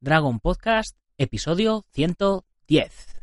Dragon 0.00 0.38
Podcast, 0.40 0.96
episodio 1.18 1.84
110. 1.92 3.15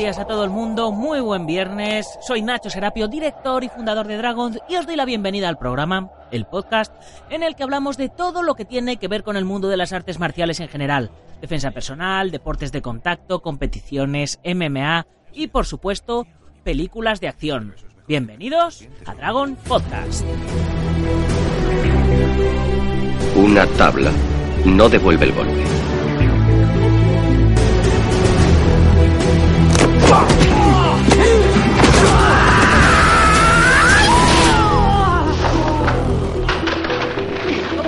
Días 0.00 0.18
a 0.18 0.24
todo 0.24 0.44
el 0.44 0.50
mundo, 0.50 0.92
muy 0.92 1.20
buen 1.20 1.44
viernes. 1.44 2.08
Soy 2.22 2.40
Nacho 2.40 2.70
Serapio, 2.70 3.06
director 3.06 3.62
y 3.64 3.68
fundador 3.68 4.06
de 4.06 4.16
Dragons, 4.16 4.58
y 4.66 4.76
os 4.76 4.86
doy 4.86 4.96
la 4.96 5.04
bienvenida 5.04 5.46
al 5.46 5.58
programa, 5.58 6.10
el 6.30 6.46
podcast, 6.46 6.90
en 7.28 7.42
el 7.42 7.54
que 7.54 7.64
hablamos 7.64 7.98
de 7.98 8.08
todo 8.08 8.42
lo 8.42 8.54
que 8.54 8.64
tiene 8.64 8.96
que 8.96 9.08
ver 9.08 9.22
con 9.22 9.36
el 9.36 9.44
mundo 9.44 9.68
de 9.68 9.76
las 9.76 9.92
artes 9.92 10.18
marciales 10.18 10.58
en 10.60 10.68
general. 10.68 11.10
Defensa 11.42 11.70
personal, 11.72 12.30
deportes 12.30 12.72
de 12.72 12.80
contacto, 12.80 13.42
competiciones, 13.42 14.40
MMA 14.42 15.06
y, 15.34 15.48
por 15.48 15.66
supuesto, 15.66 16.26
películas 16.64 17.20
de 17.20 17.28
acción. 17.28 17.74
Bienvenidos 18.08 18.88
a 19.04 19.14
Dragon 19.14 19.54
Podcast. 19.68 20.24
Una 23.36 23.66
tabla 23.76 24.12
no 24.64 24.88
devuelve 24.88 25.26
el 25.26 25.32
golpe. 25.32 25.89
Como 30.10 30.22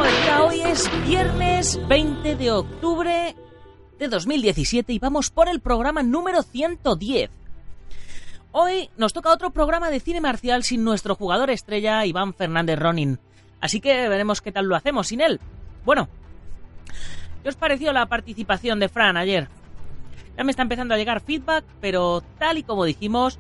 decía, 0.05 0.43
hoy 0.45 0.61
es 0.61 0.89
viernes 1.05 1.81
20 1.89 2.37
de 2.37 2.51
octubre 2.53 3.35
de 3.99 4.09
2017 4.09 4.93
y 4.93 5.01
vamos 5.01 5.31
por 5.31 5.49
el 5.49 5.61
programa 5.61 6.05
número 6.05 6.45
110. 6.45 7.31
Hoy 8.53 8.91
nos 8.97 9.13
toca 9.13 9.33
otro 9.33 9.51
programa 9.51 9.91
de 9.91 9.99
cine 9.99 10.21
marcial 10.21 10.63
sin 10.63 10.85
nuestro 10.85 11.17
jugador 11.17 11.51
estrella 11.51 12.07
Iván 12.07 12.35
Fernández 12.35 12.79
Ronin. 12.79 13.19
Así 13.61 13.81
que 13.81 14.09
veremos 14.09 14.41
qué 14.41 14.53
tal 14.53 14.67
lo 14.67 14.77
hacemos 14.77 15.09
sin 15.09 15.23
él. 15.23 15.41
Bueno, 15.85 16.09
¿qué 17.43 17.49
os 17.49 17.57
pareció 17.57 17.93
la 17.93 18.07
participación 18.07 18.79
de 18.79 18.89
Fran 18.89 19.17
ayer? 19.17 19.49
Ya 20.37 20.45
me 20.45 20.51
está 20.51 20.63
empezando 20.63 20.95
a 20.95 20.99
llegar 20.99 21.21
feedback, 21.21 21.65
pero 21.81 22.23
tal 22.39 22.59
y 22.59 22.63
como 22.63 22.85
dijimos, 22.85 23.39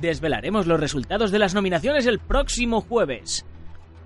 desvelaremos 0.00 0.66
los 0.66 0.80
resultados 0.80 1.30
de 1.30 1.38
las 1.38 1.54
nominaciones 1.54 2.06
el 2.06 2.18
próximo 2.18 2.80
jueves. 2.80 3.44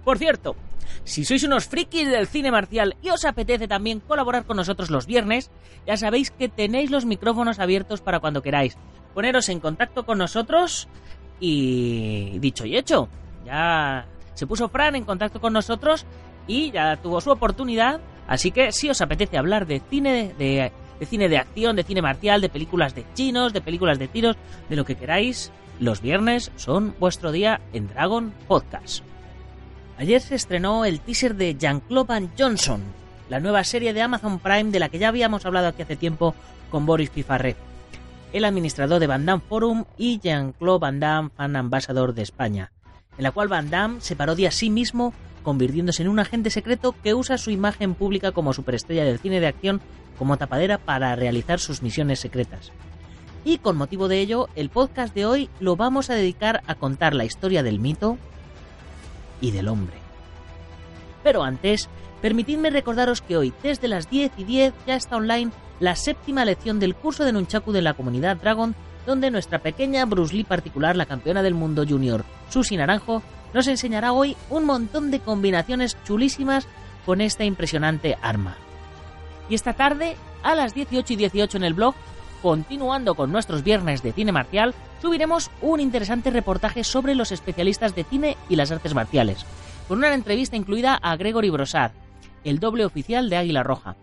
Por 0.04 0.18
cierto, 0.18 0.56
si 1.04 1.24
sois 1.24 1.42
unos 1.44 1.66
frikis 1.66 2.08
del 2.08 2.26
cine 2.26 2.50
marcial 2.50 2.96
y 3.02 3.10
os 3.10 3.24
apetece 3.24 3.68
también 3.68 4.00
colaborar 4.00 4.44
con 4.44 4.56
nosotros 4.56 4.90
los 4.90 5.06
viernes, 5.06 5.50
ya 5.86 5.96
sabéis 5.96 6.30
que 6.30 6.48
tenéis 6.48 6.90
los 6.90 7.04
micrófonos 7.04 7.58
abiertos 7.58 8.00
para 8.00 8.20
cuando 8.20 8.42
queráis. 8.42 8.76
Poneros 9.14 9.48
en 9.48 9.60
contacto 9.60 10.04
con 10.04 10.18
nosotros 10.18 10.88
y 11.40 12.38
dicho 12.38 12.66
y 12.66 12.76
hecho, 12.76 13.08
ya 13.44 14.06
se 14.34 14.46
puso 14.46 14.68
Fran 14.68 14.96
en 14.96 15.04
contacto 15.04 15.40
con 15.40 15.52
nosotros 15.52 16.06
y 16.46 16.70
ya 16.70 16.96
tuvo 16.96 17.20
su 17.20 17.30
oportunidad, 17.30 18.00
así 18.28 18.50
que 18.50 18.72
si 18.72 18.90
os 18.90 19.00
apetece 19.00 19.38
hablar 19.38 19.66
de 19.66 19.80
cine 19.80 20.34
de, 20.38 20.72
de 20.98 21.06
cine 21.06 21.28
de 21.28 21.38
acción, 21.38 21.76
de 21.76 21.84
cine 21.84 22.02
marcial, 22.02 22.40
de 22.40 22.48
películas 22.48 22.94
de 22.94 23.04
chinos, 23.14 23.52
de 23.52 23.60
películas 23.60 23.98
de 23.98 24.08
tiros, 24.08 24.36
de 24.68 24.76
lo 24.76 24.84
que 24.84 24.96
queráis, 24.96 25.52
los 25.78 26.00
viernes 26.00 26.50
son 26.56 26.94
vuestro 26.98 27.32
día 27.32 27.60
en 27.72 27.88
Dragon 27.88 28.32
Podcast. 28.48 29.04
Ayer 29.98 30.20
se 30.20 30.34
estrenó 30.34 30.84
el 30.84 31.00
teaser 31.00 31.34
de 31.34 31.54
Jean-Claude 31.54 32.08
Van 32.08 32.30
Johnson, 32.38 32.82
la 33.28 33.40
nueva 33.40 33.64
serie 33.64 33.92
de 33.92 34.02
Amazon 34.02 34.38
Prime 34.38 34.70
de 34.70 34.78
la 34.78 34.88
que 34.88 34.98
ya 34.98 35.08
habíamos 35.08 35.44
hablado 35.46 35.68
aquí 35.68 35.82
hace 35.82 35.96
tiempo 35.96 36.34
con 36.70 36.86
Boris 36.86 37.10
Pifarré, 37.10 37.56
el 38.32 38.44
administrador 38.44 39.00
de 39.00 39.06
Van 39.06 39.26
Damme 39.26 39.42
Forum 39.48 39.84
y 39.96 40.18
Jean-Claude 40.20 40.80
Van 40.80 41.00
Damme 41.00 41.30
Fan 41.36 41.56
Ambassador 41.56 42.14
de 42.14 42.22
España, 42.22 42.72
en 43.16 43.22
la 43.22 43.30
cual 43.30 43.48
Van 43.48 43.70
Damme 43.70 44.00
se 44.00 44.16
parodia 44.16 44.48
a 44.48 44.52
sí 44.52 44.70
mismo 44.70 45.14
convirtiéndose 45.46 46.02
en 46.02 46.08
un 46.08 46.18
agente 46.18 46.50
secreto 46.50 46.92
que 47.04 47.14
usa 47.14 47.38
su 47.38 47.52
imagen 47.52 47.94
pública 47.94 48.32
como 48.32 48.52
superestrella 48.52 49.04
del 49.04 49.20
cine 49.20 49.38
de 49.38 49.46
acción 49.46 49.80
como 50.18 50.36
tapadera 50.36 50.76
para 50.76 51.14
realizar 51.14 51.60
sus 51.60 51.82
misiones 51.82 52.18
secretas. 52.18 52.72
Y 53.44 53.58
con 53.58 53.76
motivo 53.76 54.08
de 54.08 54.18
ello, 54.18 54.48
el 54.56 54.70
podcast 54.70 55.14
de 55.14 55.24
hoy 55.24 55.48
lo 55.60 55.76
vamos 55.76 56.10
a 56.10 56.14
dedicar 56.14 56.64
a 56.66 56.74
contar 56.74 57.14
la 57.14 57.24
historia 57.24 57.62
del 57.62 57.78
mito 57.78 58.18
y 59.40 59.52
del 59.52 59.68
hombre. 59.68 59.94
Pero 61.22 61.44
antes, 61.44 61.88
permitidme 62.20 62.70
recordaros 62.70 63.22
que 63.22 63.36
hoy, 63.36 63.52
desde 63.62 63.86
las 63.86 64.10
10 64.10 64.32
y 64.38 64.42
10, 64.42 64.74
ya 64.84 64.96
está 64.96 65.14
online 65.14 65.52
la 65.78 65.94
séptima 65.94 66.44
lección 66.44 66.80
del 66.80 66.96
curso 66.96 67.24
de 67.24 67.32
Nunchaku 67.32 67.70
de 67.70 67.82
la 67.82 67.94
comunidad 67.94 68.38
Dragon, 68.38 68.74
donde 69.06 69.30
nuestra 69.30 69.60
pequeña 69.60 70.06
Bruce 70.06 70.34
Lee 70.34 70.42
particular, 70.42 70.96
la 70.96 71.06
campeona 71.06 71.44
del 71.44 71.54
mundo 71.54 71.84
junior, 71.88 72.24
Susi 72.50 72.76
Naranjo, 72.76 73.22
nos 73.52 73.66
enseñará 73.66 74.12
hoy 74.12 74.36
un 74.50 74.64
montón 74.64 75.10
de 75.10 75.20
combinaciones 75.20 75.96
chulísimas 76.04 76.66
con 77.04 77.20
esta 77.20 77.44
impresionante 77.44 78.18
arma. 78.20 78.56
Y 79.48 79.54
esta 79.54 79.74
tarde, 79.74 80.16
a 80.42 80.54
las 80.54 80.74
18 80.74 81.12
y 81.12 81.16
18 81.16 81.56
en 81.56 81.64
el 81.64 81.74
blog, 81.74 81.94
continuando 82.42 83.14
con 83.14 83.32
nuestros 83.32 83.62
viernes 83.62 84.02
de 84.02 84.12
cine 84.12 84.32
marcial, 84.32 84.74
subiremos 85.00 85.50
un 85.62 85.80
interesante 85.80 86.30
reportaje 86.30 86.84
sobre 86.84 87.14
los 87.14 87.32
especialistas 87.32 87.94
de 87.94 88.04
cine 88.04 88.36
y 88.48 88.56
las 88.56 88.70
artes 88.72 88.94
marciales, 88.94 89.44
con 89.88 89.98
una 89.98 90.12
entrevista 90.14 90.56
incluida 90.56 90.94
a 90.94 91.16
Gregory 91.16 91.50
Brosad, 91.50 91.92
el 92.44 92.58
doble 92.58 92.84
oficial 92.84 93.30
de 93.30 93.36
Águila 93.36 93.62
Roja, 93.62 93.96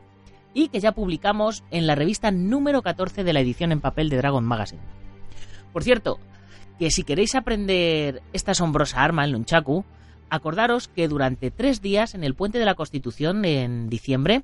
y 0.54 0.70
que 0.70 0.80
ya 0.80 0.92
publicamos 0.92 1.64
en 1.72 1.88
la 1.88 1.96
revista 1.96 2.32
número 2.32 2.82
14 2.82 3.24
de 3.24 3.34
la 3.34 3.40
edición 3.40 3.72
en 3.72 3.82
papel 3.82 4.10
de 4.10 4.18
Dragon 4.18 4.46
Magazine. 4.46 4.82
Por 5.72 5.84
cierto, 5.84 6.20
que 6.80 6.92
si 6.92 7.04
queréis 7.04 7.36
aprender 7.36 8.22
esta 8.34 8.52
asombrosa 8.52 9.04
arma, 9.04 9.26
el 9.26 9.34
Nunchaku, 9.34 9.86
acordaros 10.30 10.88
que 10.88 11.08
durante 11.08 11.52
tres 11.52 11.82
días 11.82 12.16
en 12.16 12.24
el 12.24 12.36
Puente 12.36 12.60
de 12.60 12.66
la 12.66 12.76
Constitución 12.76 13.46
en 13.46 13.90
diciembre 13.90 14.44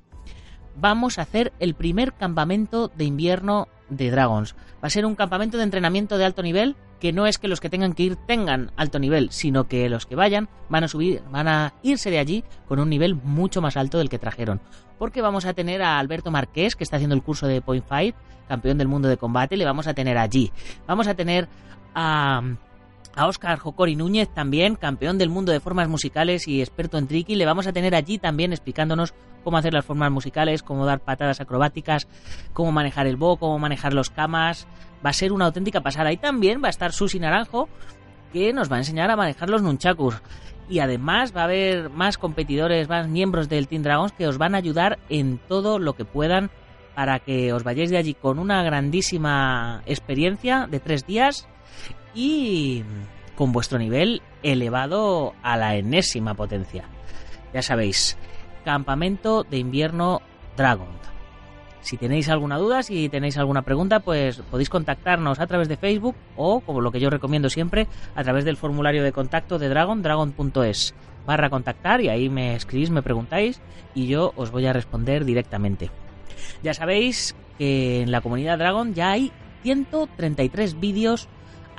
vamos 0.76 1.18
a 1.18 1.22
hacer 1.22 1.52
el 1.58 1.74
primer 1.74 2.12
campamento 2.12 2.88
de 2.88 3.04
invierno 3.04 3.68
de 3.88 4.10
Dragons. 4.10 4.54
Va 4.82 4.86
a 4.86 4.90
ser 4.90 5.04
un 5.04 5.16
campamento 5.16 5.58
de 5.58 5.64
entrenamiento 5.64 6.16
de 6.16 6.24
alto 6.24 6.42
nivel 6.42 6.76
que 7.00 7.12
no 7.12 7.26
es 7.26 7.38
que 7.38 7.48
los 7.48 7.60
que 7.60 7.70
tengan 7.70 7.94
que 7.94 8.04
ir 8.04 8.16
tengan 8.16 8.72
alto 8.76 8.98
nivel, 8.98 9.30
sino 9.30 9.66
que 9.66 9.88
los 9.88 10.06
que 10.06 10.14
vayan 10.14 10.48
van 10.68 10.84
a 10.84 10.88
subir, 10.88 11.22
van 11.30 11.48
a 11.48 11.74
irse 11.82 12.10
de 12.10 12.18
allí 12.18 12.44
con 12.68 12.78
un 12.78 12.90
nivel 12.90 13.14
mucho 13.14 13.60
más 13.60 13.76
alto 13.76 13.98
del 13.98 14.10
que 14.10 14.18
trajeron. 14.18 14.60
Porque 14.98 15.22
vamos 15.22 15.46
a 15.46 15.54
tener 15.54 15.82
a 15.82 15.98
Alberto 15.98 16.30
Marqués, 16.30 16.76
que 16.76 16.84
está 16.84 16.96
haciendo 16.96 17.16
el 17.16 17.22
curso 17.22 17.46
de 17.46 17.62
Point 17.62 17.86
Fight, 17.86 18.14
campeón 18.48 18.78
del 18.78 18.88
mundo 18.88 19.08
de 19.08 19.16
combate, 19.16 19.56
le 19.56 19.64
vamos 19.64 19.86
a 19.86 19.94
tener 19.94 20.18
allí. 20.18 20.52
Vamos 20.86 21.08
a 21.08 21.14
tener 21.14 21.48
a 21.94 22.42
Oscar 23.26 23.58
Jocori 23.58 23.96
Núñez 23.96 24.28
también, 24.32 24.76
campeón 24.76 25.18
del 25.18 25.28
mundo 25.28 25.52
de 25.52 25.60
formas 25.60 25.88
musicales 25.88 26.46
y 26.48 26.60
experto 26.60 26.98
en 26.98 27.06
tricky. 27.06 27.34
Le 27.34 27.46
vamos 27.46 27.66
a 27.66 27.72
tener 27.72 27.94
allí 27.94 28.18
también 28.18 28.52
explicándonos 28.52 29.14
cómo 29.44 29.56
hacer 29.56 29.72
las 29.72 29.84
formas 29.84 30.10
musicales, 30.10 30.62
cómo 30.62 30.86
dar 30.86 31.00
patadas 31.00 31.40
acrobáticas, 31.40 32.06
cómo 32.52 32.72
manejar 32.72 33.06
el 33.06 33.16
bo, 33.16 33.36
cómo 33.36 33.58
manejar 33.58 33.94
los 33.94 34.10
camas. 34.10 34.66
Va 35.04 35.10
a 35.10 35.14
ser 35.14 35.32
una 35.32 35.46
auténtica 35.46 35.80
pasada. 35.80 36.12
Y 36.12 36.16
también 36.16 36.62
va 36.62 36.68
a 36.68 36.70
estar 36.70 36.92
Susi 36.92 37.18
Naranjo, 37.18 37.68
que 38.32 38.52
nos 38.52 38.70
va 38.70 38.76
a 38.76 38.80
enseñar 38.80 39.10
a 39.10 39.16
manejar 39.16 39.50
los 39.50 39.62
nunchakus. 39.62 40.16
Y 40.68 40.78
además 40.78 41.34
va 41.36 41.42
a 41.42 41.44
haber 41.44 41.90
más 41.90 42.16
competidores, 42.16 42.88
más 42.88 43.08
miembros 43.08 43.48
del 43.48 43.66
Team 43.66 43.82
Dragons 43.82 44.12
que 44.12 44.28
os 44.28 44.38
van 44.38 44.54
a 44.54 44.58
ayudar 44.58 44.98
en 45.08 45.40
todo 45.48 45.78
lo 45.80 45.94
que 45.94 46.04
puedan 46.04 46.50
para 46.94 47.18
que 47.18 47.52
os 47.52 47.64
vayáis 47.64 47.90
de 47.90 47.96
allí 47.96 48.14
con 48.14 48.38
una 48.38 48.62
grandísima 48.62 49.82
experiencia 49.86 50.66
de 50.70 50.80
tres 50.80 51.06
días 51.06 51.48
y 52.14 52.84
con 53.36 53.52
vuestro 53.52 53.78
nivel 53.78 54.22
elevado 54.42 55.34
a 55.42 55.56
la 55.56 55.76
enésima 55.76 56.34
potencia. 56.34 56.84
Ya 57.54 57.62
sabéis, 57.62 58.16
campamento 58.64 59.44
de 59.44 59.58
invierno 59.58 60.20
Dragon. 60.56 61.00
Si 61.80 61.96
tenéis 61.96 62.28
alguna 62.28 62.58
duda, 62.58 62.82
si 62.82 63.08
tenéis 63.08 63.38
alguna 63.38 63.62
pregunta, 63.62 64.00
pues 64.00 64.42
podéis 64.50 64.68
contactarnos 64.68 65.40
a 65.40 65.46
través 65.46 65.68
de 65.68 65.78
Facebook 65.78 66.14
o, 66.36 66.60
como 66.60 66.82
lo 66.82 66.92
que 66.92 67.00
yo 67.00 67.08
recomiendo 67.08 67.48
siempre, 67.48 67.86
a 68.14 68.22
través 68.22 68.44
del 68.44 68.58
formulario 68.58 69.02
de 69.02 69.12
contacto 69.12 69.58
de 69.58 69.70
Dragon, 69.70 70.02
dragon.es 70.02 70.94
barra 71.26 71.50
contactar 71.50 72.00
y 72.00 72.08
ahí 72.08 72.28
me 72.28 72.54
escribís, 72.54 72.90
me 72.90 73.02
preguntáis 73.02 73.60
y 73.94 74.06
yo 74.06 74.32
os 74.36 74.50
voy 74.50 74.66
a 74.66 74.72
responder 74.72 75.24
directamente. 75.24 75.90
Ya 76.62 76.74
sabéis 76.74 77.34
que 77.58 78.02
en 78.02 78.10
la 78.10 78.20
comunidad 78.20 78.58
Dragon 78.58 78.94
ya 78.94 79.10
hay 79.12 79.32
133 79.62 80.80
vídeos 80.80 81.28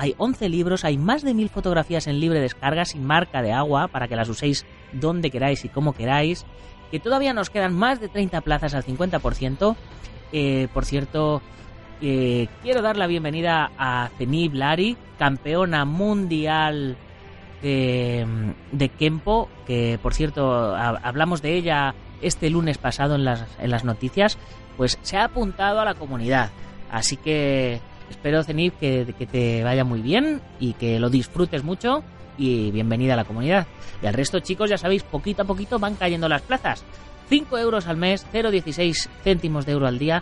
hay 0.01 0.15
11 0.17 0.49
libros, 0.49 0.83
hay 0.83 0.97
más 0.97 1.21
de 1.21 1.35
1000 1.35 1.49
fotografías 1.49 2.07
en 2.07 2.19
libre 2.19 2.39
descarga 2.39 2.85
sin 2.85 3.05
marca 3.05 3.43
de 3.43 3.51
agua 3.51 3.87
para 3.87 4.07
que 4.07 4.15
las 4.15 4.29
uséis 4.29 4.65
donde 4.93 5.29
queráis 5.29 5.63
y 5.63 5.69
como 5.69 5.93
queráis. 5.93 6.43
Que 6.89 6.99
todavía 6.99 7.33
nos 7.33 7.51
quedan 7.51 7.75
más 7.75 8.01
de 8.01 8.09
30 8.09 8.41
plazas 8.41 8.73
al 8.73 8.83
50%. 8.83 9.75
Eh, 10.31 10.69
por 10.73 10.85
cierto, 10.85 11.43
eh, 12.01 12.47
quiero 12.63 12.81
dar 12.81 12.97
la 12.97 13.05
bienvenida 13.05 13.69
a 13.77 14.09
Zenib 14.17 14.55
Lari, 14.55 14.97
campeona 15.19 15.85
mundial 15.85 16.97
de, 17.61 18.25
de 18.71 18.89
Kempo, 18.89 19.49
que 19.67 19.99
por 20.01 20.15
cierto 20.15 20.75
hablamos 20.75 21.43
de 21.43 21.53
ella 21.53 21.93
este 22.21 22.49
lunes 22.49 22.77
pasado 22.77 23.15
en 23.15 23.25
las, 23.25 23.45
en 23.59 23.71
las 23.71 23.83
noticias, 23.83 24.37
pues 24.77 24.99
se 25.01 25.17
ha 25.17 25.25
apuntado 25.25 25.79
a 25.79 25.85
la 25.85 25.95
comunidad. 25.95 26.51
Así 26.91 27.17
que 27.17 27.79
espero, 28.09 28.43
Zenib, 28.43 28.73
que, 28.73 29.13
que 29.17 29.25
te 29.25 29.63
vaya 29.63 29.83
muy 29.83 30.01
bien 30.01 30.41
y 30.59 30.73
que 30.73 30.99
lo 30.99 31.09
disfrutes 31.09 31.63
mucho 31.63 32.03
y 32.37 32.71
bienvenida 32.71 33.13
a 33.13 33.17
la 33.17 33.25
comunidad. 33.25 33.67
Y 34.01 34.07
al 34.07 34.13
resto, 34.13 34.39
chicos, 34.39 34.69
ya 34.69 34.77
sabéis, 34.77 35.03
poquito 35.03 35.43
a 35.43 35.45
poquito 35.45 35.79
van 35.79 35.95
cayendo 35.95 36.27
las 36.27 36.41
plazas. 36.41 36.83
5 37.29 37.57
euros 37.59 37.87
al 37.87 37.97
mes, 37.97 38.25
0,16 38.33 39.07
céntimos 39.23 39.65
de 39.65 39.71
euro 39.71 39.87
al 39.87 39.99
día, 39.99 40.21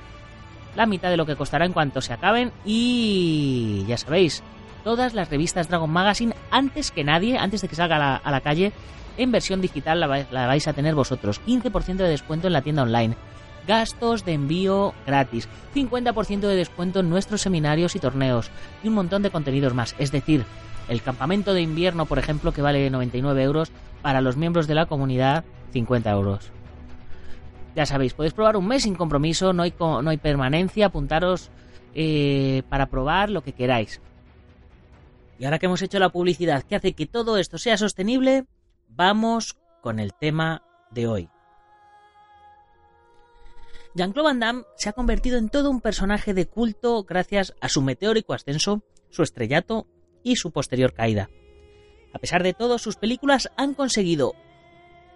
la 0.76 0.86
mitad 0.86 1.10
de 1.10 1.18
lo 1.18 1.26
que 1.26 1.36
costará 1.36 1.66
en 1.66 1.74
cuanto 1.74 2.02
se 2.02 2.14
acaben 2.14 2.52
y 2.66 3.84
ya 3.88 3.98
sabéis, 3.98 4.44
todas 4.84 5.14
las 5.14 5.30
revistas 5.30 5.70
Dragon 5.70 5.90
Magazine 5.90 6.36
antes 6.52 6.92
que 6.92 7.04
nadie, 7.04 7.38
antes 7.38 7.62
de 7.62 7.68
que 7.68 7.76
salga 7.76 8.18
a 8.18 8.32
la, 8.32 8.42
calle, 8.42 8.72
en 9.20 9.32
versión 9.32 9.62
digital 9.62 10.00
la, 10.00 10.08
vais 10.48 10.68
a 10.68 10.74
tener 10.74 10.96
vosotros. 10.96 11.42
15% 11.46 11.98
de 11.98 12.10
descuento 12.10 12.48
en 12.48 12.54
la 12.54 12.62
tienda 12.62 12.84
online. 12.84 13.16
Gastos 13.68 14.26
de 14.26 14.34
envío 14.34 14.94
gratis. 15.06 15.48
50% 15.76 16.40
de 16.40 16.56
descuento 16.56 17.02
en 17.02 17.10
nuestros 17.10 17.42
seminarios 17.42 17.96
y 17.96 18.00
torneos. 18.00 18.50
Y 18.84 18.88
un 18.88 18.96
montón 18.96 19.22
de 19.22 19.30
contenidos 19.30 19.74
más. 19.74 19.94
Es 20.00 20.12
decir, 20.12 20.46
el 20.88 21.02
campamento 21.02 21.54
de 21.54 21.62
invierno, 21.62 22.06
por 22.06 22.18
ejemplo, 22.18 22.54
que 22.54 22.62
vale 22.62 22.90
99 22.90 23.44
euros. 23.44 23.72
Para 24.02 24.22
los 24.22 24.38
miembros 24.38 24.66
de 24.68 24.76
la 24.76 24.86
comunidad, 24.86 25.44
50 25.74 26.10
euros. 26.12 26.52
Ya 27.76 27.86
sabéis, 27.86 28.14
podéis 28.14 28.34
probar 28.34 28.56
un 28.56 28.68
mes 28.68 28.84
sin 28.84 28.96
compromiso, 28.96 29.52
no 29.52 29.64
hay, 29.64 29.74
no 29.80 30.10
hay 30.10 30.18
permanencia, 30.18 30.88
apuntaros 30.88 31.52
eh, 31.94 32.64
para 32.70 32.88
probar 32.88 33.30
lo 33.30 33.42
que 33.42 33.52
queráis. 33.52 34.02
Y 35.38 35.46
ahora 35.46 35.60
que 35.60 35.68
hemos 35.68 35.82
hecho 35.82 36.00
la 36.00 36.10
publicidad 36.10 36.64
que 36.64 36.76
hace 36.76 36.94
que 36.94 37.06
todo 37.06 37.38
esto 37.38 37.58
sea 37.58 37.78
sostenible, 37.78 38.46
vamos 38.90 39.58
con 39.82 40.00
el 40.00 40.14
tema 40.14 40.64
de 40.92 41.08
hoy. 41.08 41.30
Jean-Claude 43.96 44.28
Van 44.28 44.40
Damme 44.40 44.64
se 44.76 44.90
ha 44.90 44.94
convertido 44.94 45.38
en 45.38 45.50
todo 45.50 45.70
un 45.70 45.82
personaje 45.82 46.34
de 46.34 46.48
culto 46.48 47.04
gracias 47.04 47.56
a 47.62 47.70
su 47.70 47.82
meteórico 47.82 48.34
ascenso, 48.34 48.84
su 49.10 49.24
estrellato 49.24 49.88
y 50.24 50.36
su 50.36 50.52
posterior 50.52 50.94
caída. 50.94 51.30
A 52.14 52.20
pesar 52.20 52.44
de 52.44 52.54
todo, 52.54 52.78
sus 52.78 52.98
películas 52.98 53.52
han 53.58 53.74
conseguido 53.74 54.34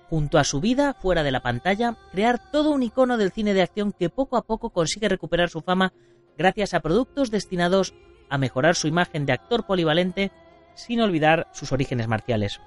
junto 0.10 0.38
a 0.38 0.44
su 0.44 0.62
vida 0.62 0.94
fuera 0.94 1.24
de 1.24 1.32
la 1.32 1.42
pantalla, 1.42 1.98
crear 2.12 2.52
todo 2.52 2.72
un 2.72 2.84
icono 2.84 3.18
del 3.18 3.32
cine 3.32 3.54
de 3.54 3.64
acción 3.64 3.94
que 3.94 4.10
poco 4.10 4.38
a 4.38 4.46
poco 4.46 4.70
consigue 4.70 5.10
recuperar 5.10 5.50
su 5.50 5.62
fama 5.62 5.94
gracias 6.38 6.74
a 6.74 6.82
productos 6.82 7.32
destinados 7.32 7.96
a 8.30 8.38
mejorar 8.38 8.76
su 8.76 8.88
imagen 8.88 9.26
de 9.26 9.34
actor 9.34 9.66
polivalente 9.66 10.32
sin 10.76 11.02
olvidar 11.02 11.48
sus 11.54 11.72
orígenes 11.72 12.08
marciales. 12.08 12.60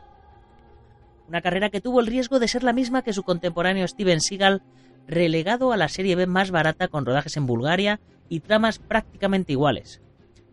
Una 1.28 1.42
carrera 1.42 1.70
que 1.70 1.80
tuvo 1.80 2.00
el 2.00 2.06
riesgo 2.06 2.38
de 2.38 2.48
ser 2.48 2.62
la 2.62 2.72
misma 2.72 3.02
que 3.02 3.12
su 3.12 3.22
contemporáneo 3.22 3.86
Steven 3.88 4.20
Seagal, 4.20 4.62
relegado 5.08 5.72
a 5.72 5.76
la 5.76 5.88
serie 5.88 6.16
B 6.16 6.26
más 6.26 6.50
barata 6.50 6.88
con 6.88 7.04
rodajes 7.04 7.36
en 7.36 7.46
Bulgaria 7.46 8.00
y 8.28 8.40
tramas 8.40 8.78
prácticamente 8.78 9.52
iguales, 9.52 10.00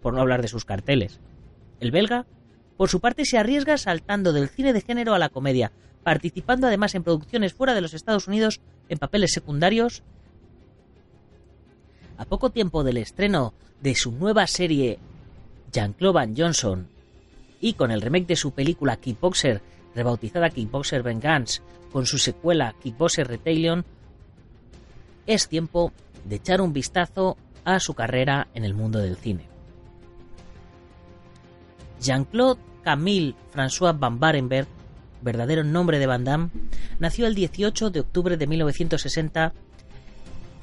por 0.01 0.13
no 0.13 0.21
hablar 0.21 0.41
de 0.41 0.47
sus 0.47 0.65
carteles. 0.65 1.19
El 1.79 1.91
belga, 1.91 2.25
por 2.77 2.89
su 2.89 2.99
parte, 2.99 3.25
se 3.25 3.37
arriesga 3.37 3.77
saltando 3.77 4.33
del 4.33 4.49
cine 4.49 4.73
de 4.73 4.81
género 4.81 5.13
a 5.13 5.19
la 5.19 5.29
comedia, 5.29 5.71
participando 6.03 6.67
además 6.67 6.95
en 6.95 7.03
producciones 7.03 7.53
fuera 7.53 7.73
de 7.73 7.81
los 7.81 7.93
Estados 7.93 8.27
Unidos 8.27 8.61
en 8.89 8.97
papeles 8.97 9.31
secundarios. 9.31 10.03
A 12.17 12.25
poco 12.25 12.49
tiempo 12.51 12.83
del 12.83 12.97
estreno 12.97 13.53
de 13.81 13.95
su 13.95 14.11
nueva 14.11 14.47
serie 14.47 14.99
Jean-Claude 15.71 16.13
Van 16.13 16.35
Johnson 16.37 16.87
y 17.59 17.73
con 17.73 17.91
el 17.91 18.01
remake 18.01 18.27
de 18.27 18.35
su 18.35 18.51
película 18.51 18.97
Kickboxer, 18.97 19.61
rebautizada 19.95 20.49
Kickboxer 20.49 21.03
Vengeance, 21.03 21.61
con 21.91 22.05
su 22.05 22.17
secuela 22.17 22.75
Kickboxer 22.81 23.27
Retalion, 23.27 23.85
es 25.27 25.47
tiempo 25.47 25.91
de 26.25 26.35
echar 26.35 26.61
un 26.61 26.73
vistazo 26.73 27.37
a 27.63 27.79
su 27.79 27.93
carrera 27.93 28.47
en 28.53 28.65
el 28.65 28.73
mundo 28.73 28.99
del 28.99 29.15
cine. 29.15 29.45
Jean-Claude 32.01 32.59
Camille 32.83 33.35
François 33.53 33.97
Van 33.97 34.19
Barenberg 34.19 34.67
verdadero 35.23 35.63
nombre 35.63 35.99
de 35.99 36.07
Van 36.07 36.23
Damme, 36.23 36.49
nació 36.99 37.27
el 37.27 37.35
18 37.35 37.89
de 37.89 38.01
octubre 38.01 38.37
de 38.37 38.47
1960 38.47 39.53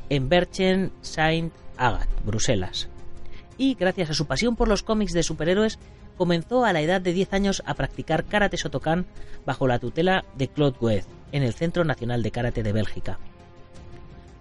en 0.09 0.29
Berchen 0.29 0.93
Saint 1.01 1.53
Agat, 1.77 2.09
Bruselas. 2.25 2.89
Y 3.59 3.75
gracias 3.75 4.11
a 4.11 4.15
su 4.15 4.27
pasión 4.27 4.57
por 4.57 4.69
los 4.69 4.83
cómics 4.83 5.13
de 5.13 5.23
superhéroes, 5.23 5.79
comenzó 6.21 6.67
a 6.67 6.75
la 6.75 6.83
edad 6.83 7.01
de 7.01 7.15
10 7.15 7.33
años 7.33 7.63
a 7.65 7.73
practicar 7.73 8.27
karate 8.27 8.59
Sotokan 8.59 9.07
bajo 9.47 9.67
la 9.67 9.79
tutela 9.79 10.27
de 10.37 10.49
Claude 10.49 10.77
Guez 10.79 11.07
en 11.33 11.43
el 11.43 11.55
Centro 11.55 11.83
Nacional 11.83 12.23
de 12.23 12.31
Karate 12.31 12.63
de 12.63 12.75
Bélgica. 12.75 13.19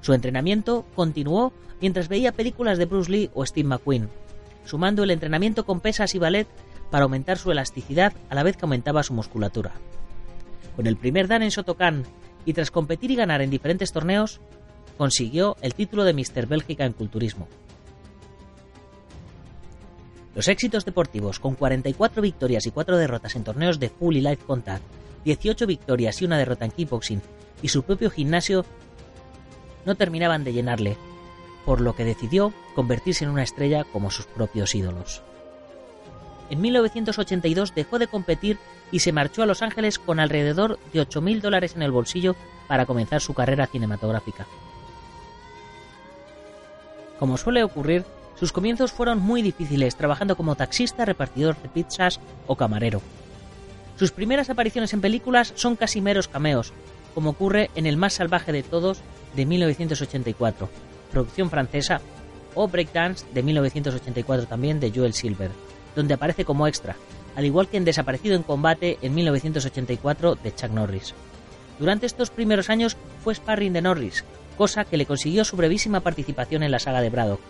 Su 0.01 0.11
entrenamiento 0.11 0.85
continuó 0.93 1.53
mientras 1.79 2.09
veía 2.09 2.33
películas 2.33 2.79
de 2.79 2.83
Bruce 2.83 3.09
Lee 3.09 3.29
o 3.33 3.45
Steve 3.45 3.69
McQueen, 3.69 4.09
sumando 4.65 5.03
el 5.03 5.11
entrenamiento 5.11 5.65
con 5.65 5.79
pesas 5.79 6.13
y 6.15 6.19
ballet 6.19 6.49
para 6.91 7.03
aumentar 7.03 7.37
su 7.37 7.49
elasticidad 7.49 8.11
a 8.29 8.35
la 8.35 8.43
vez 8.43 8.57
que 8.57 8.65
aumentaba 8.65 9.01
su 9.01 9.13
musculatura. 9.13 9.71
Con 10.75 10.85
el 10.85 10.97
primer 10.97 11.29
dan 11.29 11.43
en 11.43 11.49
Shotokan 11.49 12.03
y 12.43 12.51
tras 12.51 12.71
competir 12.71 13.11
y 13.11 13.15
ganar 13.15 13.41
en 13.41 13.51
diferentes 13.51 13.93
torneos, 13.93 14.41
consiguió 14.97 15.55
el 15.61 15.75
título 15.75 16.03
de 16.03 16.13
Mister 16.13 16.45
Bélgica 16.45 16.83
en 16.83 16.91
culturismo. 16.91 17.47
Los 20.35 20.47
éxitos 20.47 20.85
deportivos, 20.85 21.39
con 21.39 21.55
44 21.55 22.21
victorias 22.21 22.65
y 22.65 22.71
4 22.71 22.97
derrotas 22.97 23.35
en 23.35 23.43
torneos 23.43 23.79
de 23.79 23.89
full 23.89 24.15
y 24.15 24.21
live 24.21 24.37
contact, 24.37 24.83
18 25.25 25.67
victorias 25.67 26.21
y 26.21 26.25
una 26.25 26.37
derrota 26.37 26.65
en 26.65 26.71
kickboxing 26.71 27.21
y 27.61 27.67
su 27.67 27.83
propio 27.83 28.09
gimnasio, 28.09 28.65
no 29.85 29.95
terminaban 29.95 30.43
de 30.43 30.53
llenarle, 30.53 30.97
por 31.65 31.81
lo 31.81 31.95
que 31.95 32.05
decidió 32.05 32.53
convertirse 32.75 33.25
en 33.25 33.31
una 33.31 33.43
estrella 33.43 33.83
como 33.83 34.11
sus 34.11 34.27
propios 34.27 34.75
ídolos. 34.75 35.23
En 36.49 36.61
1982 36.61 37.75
dejó 37.75 37.99
de 37.99 38.07
competir 38.07 38.57
y 38.91 38.99
se 38.99 39.11
marchó 39.11 39.43
a 39.43 39.45
Los 39.45 39.61
Ángeles 39.61 39.99
con 39.99 40.19
alrededor 40.19 40.79
de 40.93 41.01
8.000 41.01 41.41
dólares 41.41 41.75
en 41.75 41.83
el 41.83 41.91
bolsillo 41.91 42.35
para 42.67 42.85
comenzar 42.85 43.21
su 43.21 43.33
carrera 43.33 43.67
cinematográfica. 43.67 44.47
Como 47.19 47.37
suele 47.37 47.63
ocurrir, 47.63 48.05
sus 48.39 48.53
comienzos 48.53 48.93
fueron 48.93 49.19
muy 49.19 49.41
difíciles, 49.41 49.95
trabajando 49.95 50.37
como 50.37 50.55
taxista, 50.55 51.03
repartidor 51.03 51.61
de 51.61 51.67
pizzas 51.69 52.21
o 52.47 52.55
camarero. 52.55 53.01
Sus 53.97 54.11
primeras 54.11 54.49
apariciones 54.49 54.93
en 54.93 55.01
películas 55.01 55.51
son 55.55 55.75
casi 55.75 55.99
meros 55.99 56.29
cameos, 56.29 56.71
como 57.13 57.31
ocurre 57.31 57.69
en 57.75 57.85
El 57.85 57.97
más 57.97 58.13
salvaje 58.13 58.53
de 58.53 58.63
todos 58.63 59.01
de 59.35 59.45
1984, 59.45 60.69
producción 61.11 61.49
francesa, 61.49 61.99
o 62.55 62.67
Breakdance 62.67 63.25
de 63.33 63.43
1984 63.43 64.47
también 64.47 64.79
de 64.79 64.91
Joel 64.91 65.13
Silver, 65.13 65.51
donde 65.95 66.13
aparece 66.13 66.45
como 66.45 66.65
extra, 66.65 66.95
al 67.35 67.45
igual 67.45 67.67
que 67.67 67.77
en 67.77 67.85
Desaparecido 67.85 68.35
en 68.35 68.43
Combate 68.43 68.97
en 69.01 69.15
1984 69.15 70.35
de 70.35 70.55
Chuck 70.55 70.71
Norris. 70.71 71.13
Durante 71.77 72.05
estos 72.05 72.29
primeros 72.29 72.69
años 72.69 72.97
fue 73.23 73.35
sparring 73.35 73.73
de 73.73 73.81
Norris, 73.81 74.23
cosa 74.57 74.85
que 74.85 74.97
le 74.97 75.05
consiguió 75.05 75.43
su 75.45 75.57
brevísima 75.57 75.99
participación 75.99 76.63
en 76.63 76.71
la 76.71 76.79
saga 76.79 77.01
de 77.01 77.09
Braddock. 77.09 77.41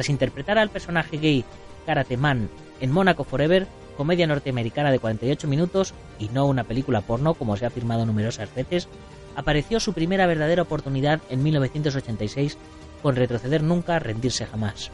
Tras 0.00 0.08
interpretar 0.08 0.56
al 0.56 0.70
personaje 0.70 1.18
gay 1.18 1.44
Karate 1.84 2.16
Man 2.16 2.48
en 2.80 2.90
Monaco 2.90 3.22
Forever, 3.22 3.66
comedia 3.98 4.26
norteamericana 4.26 4.90
de 4.90 4.98
48 4.98 5.46
minutos 5.46 5.92
y 6.18 6.30
no 6.30 6.46
una 6.46 6.64
película 6.64 7.02
porno 7.02 7.34
como 7.34 7.54
se 7.58 7.66
ha 7.66 7.68
afirmado 7.68 8.06
numerosas 8.06 8.48
veces, 8.54 8.88
apareció 9.36 9.78
su 9.78 9.92
primera 9.92 10.26
verdadera 10.26 10.62
oportunidad 10.62 11.20
en 11.28 11.42
1986 11.42 12.56
con 13.02 13.14
Retroceder 13.14 13.62
Nunca, 13.62 13.98
Rendirse 13.98 14.46
Jamás, 14.46 14.90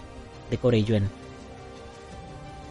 de 0.51 0.59
Corey 0.59 0.83
Yuen 0.83 1.09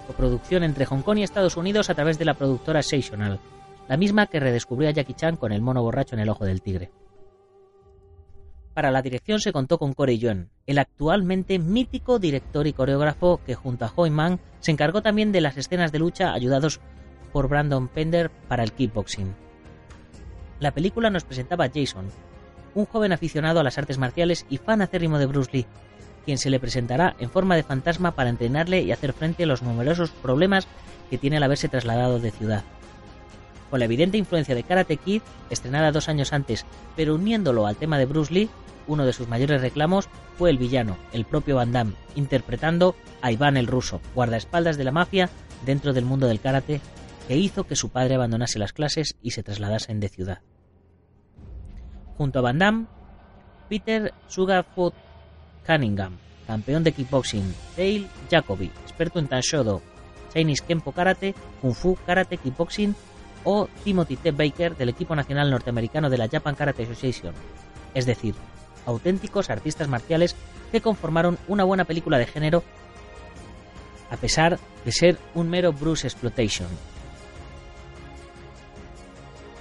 coproducción 0.07 0.63
entre 0.63 0.85
Hong 0.85 1.03
Kong 1.03 1.19
y 1.19 1.23
Estados 1.23 1.55
Unidos 1.55 1.89
a 1.89 1.95
través 1.95 2.19
de 2.19 2.25
la 2.25 2.33
productora 2.33 2.83
Seisional, 2.83 3.39
la 3.87 3.95
misma 3.95 4.27
que 4.27 4.41
redescubrió 4.41 4.89
a 4.89 4.91
Jackie 4.91 5.13
Chan 5.13 5.37
con 5.37 5.53
el 5.53 5.61
mono 5.61 5.81
borracho 5.81 6.15
en 6.15 6.21
el 6.21 6.27
ojo 6.27 6.43
del 6.43 6.61
tigre. 6.61 6.91
Para 8.75 8.91
la 8.91 9.01
dirección 9.01 9.39
se 9.39 9.53
contó 9.53 9.77
con 9.77 9.93
Corey 9.93 10.17
Yuen, 10.17 10.49
el 10.67 10.79
actualmente 10.79 11.59
mítico 11.59 12.19
director 12.19 12.67
y 12.67 12.73
coreógrafo 12.73 13.39
que 13.45 13.55
junto 13.55 13.85
a 13.85 13.93
Hoi 13.95 14.09
Man 14.09 14.41
se 14.59 14.69
encargó 14.69 15.01
también 15.01 15.31
de 15.31 15.39
las 15.39 15.55
escenas 15.55 15.93
de 15.93 15.99
lucha 15.99 16.33
ayudados 16.33 16.81
por 17.31 17.47
Brandon 17.47 17.87
Pender 17.87 18.29
para 18.49 18.63
el 18.63 18.73
kickboxing. 18.73 19.33
La 20.59 20.71
película 20.71 21.09
nos 21.09 21.23
presentaba 21.23 21.63
a 21.63 21.71
Jason, 21.73 22.07
un 22.73 22.85
joven 22.85 23.13
aficionado 23.13 23.61
a 23.61 23.63
las 23.63 23.77
artes 23.77 23.97
marciales 23.97 24.45
y 24.49 24.57
fan 24.57 24.81
acérrimo 24.81 25.19
de 25.19 25.27
Bruce 25.27 25.51
Lee, 25.53 25.67
quien 26.25 26.37
se 26.37 26.49
le 26.49 26.59
presentará 26.59 27.15
en 27.17 27.29
forma 27.29 27.55
de 27.55 27.63
fantasma 27.63 28.11
para 28.11 28.29
entrenarle 28.29 28.81
y 28.81 28.91
hacer 28.91 29.13
frente 29.13 29.43
a 29.43 29.47
los 29.47 29.63
numerosos 29.63 30.11
problemas 30.11 30.67
que 31.09 31.17
tiene 31.17 31.37
al 31.37 31.43
haberse 31.43 31.69
trasladado 31.69 32.19
de 32.19 32.31
ciudad. 32.31 32.65
Con 33.69 33.79
la 33.79 33.85
evidente 33.85 34.17
influencia 34.17 34.55
de 34.55 34.63
Karate 34.63 34.97
Kid, 34.97 35.21
estrenada 35.49 35.91
dos 35.91 36.09
años 36.09 36.33
antes, 36.33 36.65
pero 36.95 37.15
uniéndolo 37.15 37.65
al 37.65 37.75
tema 37.75 37.97
de 37.97 38.05
Bruce 38.05 38.33
Lee, 38.33 38.49
uno 38.87 39.05
de 39.05 39.13
sus 39.13 39.27
mayores 39.27 39.61
reclamos 39.61 40.09
fue 40.37 40.49
el 40.49 40.57
villano, 40.57 40.97
el 41.11 41.25
propio 41.25 41.55
Van 41.55 41.71
Damme, 41.71 41.93
interpretando 42.15 42.95
a 43.21 43.31
Iván 43.31 43.57
el 43.57 43.67
ruso, 43.67 44.01
guardaespaldas 44.13 44.77
de 44.77 44.83
la 44.83 44.91
mafia 44.91 45.29
dentro 45.65 45.93
del 45.93 46.05
mundo 46.05 46.27
del 46.27 46.39
karate, 46.39 46.81
que 47.27 47.37
hizo 47.37 47.65
que 47.65 47.75
su 47.75 47.89
padre 47.89 48.15
abandonase 48.15 48.59
las 48.59 48.73
clases 48.73 49.15
y 49.21 49.31
se 49.31 49.43
trasladasen 49.43 49.99
de 49.99 50.09
ciudad. 50.09 50.41
Junto 52.17 52.39
a 52.39 52.41
Van 52.43 52.59
Damme, 52.59 52.85
Peter 53.67 54.13
Sugarfoot 54.27 54.93
Cunningham, 55.65 56.17
campeón 56.45 56.83
de 56.83 56.91
kickboxing, 56.91 57.53
Dale 57.75 58.07
Jacoby, 58.29 58.71
experto 58.83 59.19
en 59.19 59.27
Tanshodo, 59.27 59.81
Chinese 60.31 60.63
Kempo 60.65 60.91
Karate, 60.91 61.33
Kung 61.61 61.73
Fu 61.73 61.97
Karate 62.05 62.37
Kickboxing 62.37 62.95
o 63.45 63.69
Timothy 63.83 64.17
T. 64.17 64.31
Baker 64.31 64.75
del 64.75 64.89
equipo 64.89 65.15
nacional 65.15 65.49
norteamericano 65.49 66.09
de 66.09 66.17
la 66.17 66.27
Japan 66.27 66.55
Karate 66.55 66.83
Association, 66.83 67.33
es 67.93 68.05
decir, 68.05 68.35
auténticos 68.85 69.49
artistas 69.49 69.87
marciales 69.87 70.35
que 70.71 70.81
conformaron 70.81 71.37
una 71.47 71.63
buena 71.63 71.85
película 71.85 72.17
de 72.17 72.25
género 72.25 72.63
a 74.11 74.17
pesar 74.17 74.59
de 74.83 74.91
ser 74.91 75.17
un 75.33 75.49
mero 75.49 75.73
Bruce 75.73 76.07
Exploitation. 76.07 76.67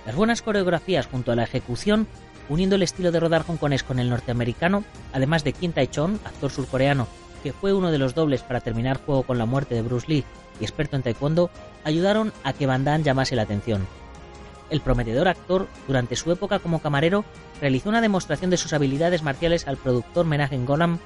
Las 0.06 0.14
buenas 0.14 0.42
coreografías 0.42 1.06
junto 1.06 1.32
a 1.32 1.36
la 1.36 1.44
ejecución, 1.44 2.06
uniendo 2.48 2.76
el 2.76 2.82
estilo 2.82 3.10
de 3.10 3.20
rodar 3.20 3.44
hongkonés 3.46 3.82
con 3.84 3.98
el 3.98 4.10
norteamericano, 4.10 4.84
además 5.12 5.44
de 5.44 5.54
Kim 5.54 5.72
Tai-chon, 5.72 6.20
actor 6.24 6.50
surcoreano, 6.50 7.08
que 7.44 7.52
fue 7.52 7.74
uno 7.74 7.92
de 7.92 7.98
los 7.98 8.14
dobles 8.14 8.42
para 8.42 8.62
terminar 8.62 9.04
juego 9.04 9.22
con 9.22 9.36
la 9.36 9.44
muerte 9.44 9.74
de 9.74 9.82
Bruce 9.82 10.06
Lee 10.08 10.24
y 10.58 10.64
experto 10.64 10.96
en 10.96 11.02
taekwondo, 11.02 11.50
ayudaron 11.84 12.32
a 12.42 12.54
que 12.54 12.66
Van 12.66 12.84
Damme 12.84 13.04
llamase 13.04 13.36
la 13.36 13.42
atención. 13.42 13.86
El 14.70 14.80
prometedor 14.80 15.28
actor, 15.28 15.68
durante 15.86 16.16
su 16.16 16.32
época 16.32 16.58
como 16.58 16.80
camarero, 16.80 17.22
realizó 17.60 17.90
una 17.90 18.00
demostración 18.00 18.50
de 18.50 18.56
sus 18.56 18.72
habilidades 18.72 19.22
marciales 19.22 19.68
al 19.68 19.76
productor 19.76 20.24
Menachem 20.24 20.64
Golan, 20.64 20.98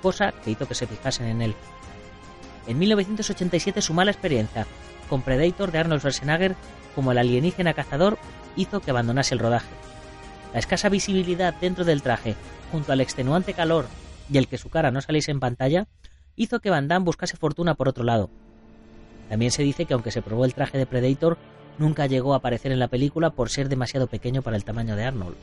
cosa 0.00 0.32
que 0.32 0.52
hizo 0.52 0.66
que 0.66 0.74
se 0.74 0.86
fijasen 0.86 1.26
en 1.26 1.42
él. 1.42 1.54
En 2.66 2.78
1987 2.78 3.82
su 3.82 3.92
mala 3.92 4.12
experiencia 4.12 4.66
con 5.10 5.20
Predator 5.20 5.72
de 5.72 5.78
Arnold 5.78 6.00
Schwarzenegger 6.00 6.56
como 6.94 7.12
el 7.12 7.18
alienígena 7.18 7.74
cazador 7.74 8.16
hizo 8.56 8.80
que 8.80 8.92
abandonase 8.92 9.34
el 9.34 9.40
rodaje. 9.40 9.68
La 10.54 10.58
escasa 10.58 10.88
visibilidad 10.88 11.52
dentro 11.52 11.84
del 11.84 12.00
traje, 12.00 12.34
junto 12.70 12.92
al 12.92 13.02
extenuante 13.02 13.52
calor 13.52 13.86
y 14.30 14.38
el 14.38 14.48
que 14.48 14.58
su 14.58 14.68
cara 14.68 14.90
no 14.90 15.00
saliese 15.00 15.30
en 15.30 15.40
pantalla, 15.40 15.86
hizo 16.36 16.60
que 16.60 16.70
Van 16.70 16.88
Damme 16.88 17.04
buscase 17.04 17.36
fortuna 17.36 17.74
por 17.74 17.88
otro 17.88 18.04
lado. 18.04 18.30
También 19.28 19.50
se 19.50 19.62
dice 19.62 19.86
que 19.86 19.94
aunque 19.94 20.10
se 20.10 20.22
probó 20.22 20.44
el 20.44 20.54
traje 20.54 20.78
de 20.78 20.86
Predator, 20.86 21.38
nunca 21.78 22.06
llegó 22.06 22.34
a 22.34 22.38
aparecer 22.38 22.72
en 22.72 22.78
la 22.78 22.88
película 22.88 23.30
por 23.30 23.48
ser 23.48 23.68
demasiado 23.68 24.06
pequeño 24.06 24.42
para 24.42 24.56
el 24.56 24.64
tamaño 24.64 24.96
de 24.96 25.04
Arnold. 25.04 25.36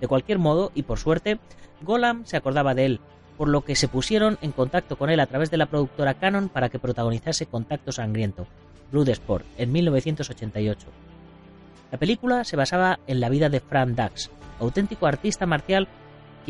De 0.00 0.08
cualquier 0.08 0.38
modo, 0.38 0.72
y 0.74 0.82
por 0.82 0.98
suerte, 0.98 1.38
Golam 1.82 2.24
se 2.26 2.36
acordaba 2.36 2.74
de 2.74 2.86
él, 2.86 3.00
por 3.36 3.48
lo 3.48 3.62
que 3.62 3.74
se 3.74 3.88
pusieron 3.88 4.38
en 4.42 4.52
contacto 4.52 4.96
con 4.96 5.10
él 5.10 5.20
a 5.20 5.26
través 5.26 5.50
de 5.50 5.56
la 5.56 5.66
productora 5.66 6.14
Canon 6.14 6.48
para 6.48 6.68
que 6.68 6.78
protagonizase 6.78 7.46
Contacto 7.46 7.92
Sangriento, 7.92 8.46
Bloodsport, 8.92 9.46
en 9.56 9.72
1988. 9.72 10.86
La 11.90 11.98
película 11.98 12.44
se 12.44 12.56
basaba 12.56 13.00
en 13.06 13.20
la 13.20 13.28
vida 13.28 13.48
de 13.48 13.60
Frank 13.60 13.90
Dax, 13.90 14.30
auténtico 14.58 15.06
artista 15.06 15.46
marcial 15.46 15.88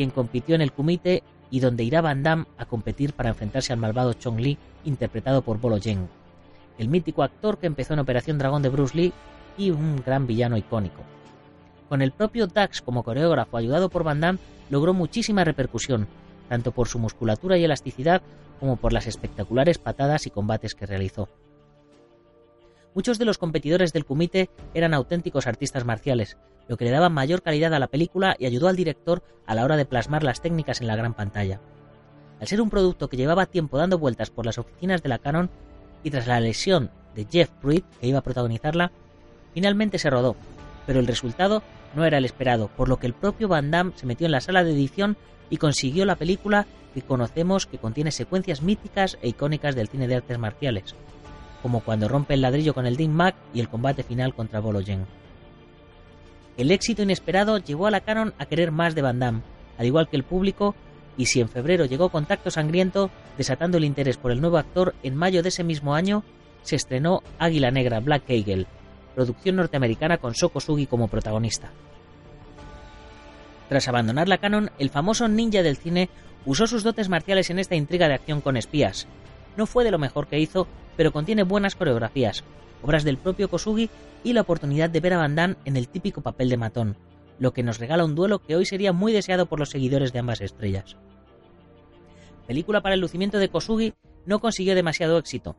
quien 0.01 0.11
compitió 0.11 0.55
en 0.55 0.63
el 0.63 0.73
Kumite 0.73 1.23
y 1.51 1.61
donde 1.61 1.85
irá 1.85 2.01
Van 2.01 2.23
Damme 2.23 2.47
a 2.57 2.65
competir 2.65 3.13
para 3.13 3.29
enfrentarse 3.29 3.75
al 3.75 3.79
malvado 3.79 4.15
Chong 4.15 4.41
Li, 4.41 4.57
interpretado 4.87 5.43
por 5.43 5.61
Bolo 5.61 5.77
Yen 5.77 6.09
el 6.81 6.89
mítico 6.89 7.23
actor 7.23 7.59
que 7.59 7.67
empezó 7.67 7.93
en 7.93 7.99
Operación 7.99 8.39
Dragón 8.39 8.63
de 8.63 8.71
Bruce 8.71 8.97
Lee 8.97 9.13
y 9.59 9.71
un 9.71 10.03
gran 10.03 10.27
villano 10.27 10.57
icónico. 10.57 11.03
Con 11.91 12.01
el 12.01 12.11
propio 12.11 12.47
Dax 12.47 12.81
como 12.81 13.03
coreógrafo 13.03 13.59
ayudado 13.59 13.91
por 13.91 14.03
Van 14.03 14.23
Damme 14.23 14.39
logró 14.71 14.95
muchísima 14.95 15.45
repercusión, 15.45 16.09
tanto 16.49 16.73
por 16.73 16.89
su 16.89 16.99
musculatura 16.99 17.59
y 17.59 17.65
elasticidad 17.65 18.23
como 18.59 18.77
por 18.77 18.95
las 18.95 19.07
espectaculares 19.07 19.77
patadas 19.77 20.27
y 20.27 20.31
combates 20.31 20.75
que 20.75 20.87
realizó. 20.87 21.29
Muchos 22.95 23.19
de 23.19 23.25
los 23.25 23.39
competidores 23.39 23.93
del 23.93 24.05
Kumite 24.05 24.51
eran 24.75 24.95
auténticos 24.95 25.47
artistas 25.47 25.85
marciales, 25.85 26.37
lo 26.67 26.77
que 26.77 26.85
le 26.85 26.91
daba 26.91 27.09
mayor 27.09 27.43
calidad 27.43 27.73
a 27.73 27.79
la 27.79 27.87
película 27.87 28.37
y 28.39 28.47
ayudó 28.47 28.69
al 28.69 28.77
director 28.77 29.23
a 29.47 29.55
la 29.55 29.65
hora 29.65 29.77
de 29.77 29.87
plasmar 29.87 30.25
las 30.25 30.41
técnicas 30.41 30.81
en 30.81 30.89
la 30.89 30.97
gran 30.97 31.15
pantalla. 31.15 31.61
Al 32.41 32.49
ser 32.49 32.61
un 32.61 32.71
producto 32.71 33.09
que 33.09 33.17
llevaba 33.17 33.47
tiempo 33.47 33.79
dando 33.79 33.99
vueltas 33.99 34.31
por 34.31 34.47
las 34.47 34.59
oficinas 34.59 35.03
de 35.03 35.09
la 35.09 35.19
Canon, 35.19 35.51
y 36.03 36.11
tras 36.11 36.27
la 36.27 36.41
lesión 36.41 36.91
de 37.15 37.27
Jeff 37.31 37.51
Pruitt, 37.61 37.85
que 38.01 38.07
iba 38.07 38.19
a 38.19 38.23
protagonizarla, 38.23 38.91
finalmente 39.53 39.99
se 39.99 40.11
rodó, 40.11 40.35
pero 40.87 41.01
el 41.01 41.07
resultado 41.07 41.63
no 41.95 42.05
era 42.05 42.19
el 42.19 42.25
esperado, 42.25 42.69
por 42.77 42.89
lo 42.89 42.99
que 42.99 43.07
el 43.07 43.15
propio 43.15 43.49
Van 43.49 43.71
Damme 43.71 43.93
se 43.97 44.07
metió 44.07 44.27
en 44.27 44.33
la 44.33 44.41
sala 44.41 44.65
de 44.65 44.73
edición 44.73 45.17
y 45.51 45.59
consiguió 45.59 46.05
la 46.07 46.17
película 46.17 46.67
que 46.95 47.03
conocemos 47.03 47.67
que 47.67 47.79
contiene 47.79 48.11
secuencias 48.11 48.63
míticas 48.63 49.19
e 49.23 49.29
icónicas 49.29 49.75
del 49.75 49.89
cine 49.89 50.09
de 50.09 50.17
artes 50.17 50.39
marciales, 50.39 50.95
como 51.63 51.81
cuando 51.81 52.09
rompe 52.09 52.35
el 52.35 52.43
ladrillo 52.43 52.75
con 52.75 52.87
el 52.87 52.97
Ding 52.97 53.11
Mac 53.11 53.35
y 53.55 53.61
el 53.61 53.69
combate 53.69 54.03
final 54.03 54.35
contra 54.35 54.61
Bolo 54.61 54.81
Yen. 54.81 55.07
El 56.57 56.71
éxito 56.71 57.03
inesperado 57.03 57.59
llevó 57.59 57.87
a 57.87 57.91
la 57.91 58.01
Canon 58.01 58.35
a 58.39 58.47
querer 58.47 58.71
más 58.71 58.95
de 58.95 59.03
Van 59.03 59.19
Damme, 59.19 59.43
al 59.79 59.87
igual 59.87 60.09
que 60.09 60.17
el 60.17 60.25
público 60.25 60.75
y 61.17 61.27
si 61.27 61.41
en 61.41 61.49
febrero 61.49 61.85
llegó 61.85 62.09
Contacto 62.09 62.51
Sangriento, 62.51 63.11
desatando 63.37 63.79
el 63.79 63.85
interés 63.85 64.17
por 64.17 64.33
el 64.33 64.41
nuevo 64.41 64.59
actor, 64.59 64.95
en 65.03 65.17
mayo 65.17 65.43
de 65.43 65.51
ese 65.51 65.65
mismo 65.65 65.95
año 65.95 66.25
se 66.63 66.77
estrenó 66.77 67.23
Águila 67.39 67.71
Negra 67.71 68.01
Black 68.01 68.25
Eagle, 68.29 68.67
producción 69.15 69.57
norteamericana 69.57 70.19
con 70.19 70.35
Soko 70.35 70.61
Sugi 70.61 70.87
como 70.87 71.09
protagonista. 71.09 71.71
Tras 73.69 73.87
abandonar 73.89 74.29
la 74.29 74.39
canon, 74.39 74.71
el 74.79 74.91
famoso 74.91 75.29
ninja 75.29 75.63
del 75.63 75.77
cine 75.77 76.09
usó 76.45 76.67
sus 76.67 76.83
dotes 76.83 77.09
marciales 77.09 77.51
en 77.51 77.59
esta 77.59 77.77
intriga 77.77 78.09
de 78.09 78.15
acción 78.15 78.41
con 78.41 78.57
espías. 78.57 79.07
No 79.57 79.67
fue 79.67 79.85
de 79.85 79.91
lo 79.91 79.99
mejor 79.99 80.27
que 80.27 80.39
hizo, 80.39 80.67
pero 80.97 81.13
contiene 81.13 81.43
buenas 81.43 81.77
coreografías, 81.77 82.45
obras 82.83 83.05
del 83.05 83.19
propio 83.19 83.49
Kosugi 83.49 83.91
y 84.25 84.33
la 84.33 84.43
oportunidad 84.43 84.91
de 84.91 85.01
ver 85.01 85.15
a 85.15 85.19
Van 85.19 85.35
Damme 85.35 85.57
en 85.65 85.77
el 85.77 85.89
típico 85.89 86.21
papel 86.21 86.49
de 86.49 86.57
matón, 86.57 86.97
lo 87.39 87.53
que 87.53 87.63
nos 87.63 87.79
regala 87.79 88.05
un 88.05 88.15
duelo 88.15 88.41
que 88.41 88.57
hoy 88.57 88.67
sería 88.67 88.93
muy 88.93 89.13
deseado 89.13 89.47
por 89.47 89.59
los 89.59 89.71
seguidores 89.71 90.13
de 90.13 90.19
ambas 90.19 90.41
estrellas 90.41 90.97
película 92.51 92.81
para 92.81 92.97
el 92.97 93.01
lucimiento 93.01 93.39
de 93.39 93.49
Kosugi 93.49 93.95
no 94.27 94.41
consiguió 94.41 94.75
demasiado 94.75 95.19
éxito. 95.19 95.55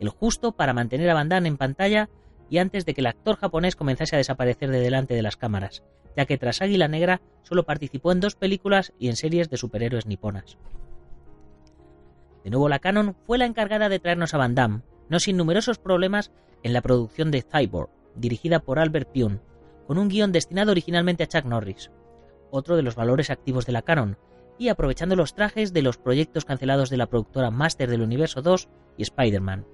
El 0.00 0.08
justo 0.08 0.52
para 0.52 0.72
mantener 0.72 1.10
a 1.10 1.14
Van 1.14 1.28
Damme 1.28 1.46
en 1.46 1.58
pantalla 1.58 2.08
y 2.48 2.56
antes 2.56 2.86
de 2.86 2.94
que 2.94 3.02
el 3.02 3.08
actor 3.08 3.36
japonés 3.36 3.76
comenzase 3.76 4.16
a 4.16 4.18
desaparecer 4.18 4.70
de 4.70 4.80
delante 4.80 5.12
de 5.12 5.20
las 5.20 5.36
cámaras, 5.36 5.82
ya 6.16 6.24
que 6.24 6.38
tras 6.38 6.62
Águila 6.62 6.88
Negra 6.88 7.20
solo 7.42 7.66
participó 7.66 8.12
en 8.12 8.20
dos 8.20 8.34
películas 8.34 8.94
y 8.98 9.08
en 9.08 9.16
series 9.16 9.50
de 9.50 9.58
superhéroes 9.58 10.06
niponas. 10.06 10.56
De 12.46 12.50
nuevo 12.50 12.68
la 12.68 12.78
Canon 12.78 13.16
fue 13.26 13.38
la 13.38 13.44
encargada 13.44 13.88
de 13.88 13.98
traernos 13.98 14.32
a 14.32 14.38
Van 14.38 14.54
Damme, 14.54 14.82
no 15.08 15.18
sin 15.18 15.36
numerosos 15.36 15.78
problemas 15.78 16.30
en 16.62 16.74
la 16.74 16.80
producción 16.80 17.32
de 17.32 17.42
Cyborg, 17.42 17.90
dirigida 18.14 18.60
por 18.60 18.78
Albert 18.78 19.10
Pyun, 19.10 19.40
con 19.88 19.98
un 19.98 20.08
guion 20.08 20.30
destinado 20.30 20.70
originalmente 20.70 21.24
a 21.24 21.26
Chuck 21.26 21.44
Norris, 21.44 21.90
otro 22.52 22.76
de 22.76 22.84
los 22.84 22.94
valores 22.94 23.30
activos 23.30 23.66
de 23.66 23.72
la 23.72 23.82
Canon, 23.82 24.16
y 24.58 24.68
aprovechando 24.68 25.16
los 25.16 25.34
trajes 25.34 25.72
de 25.72 25.82
los 25.82 25.98
proyectos 25.98 26.44
cancelados 26.44 26.88
de 26.88 26.98
la 26.98 27.06
productora 27.06 27.50
Master 27.50 27.90
del 27.90 28.02
Universo 28.02 28.42
2 28.42 28.68
y 28.96 29.02
Spider-Man. 29.02 29.66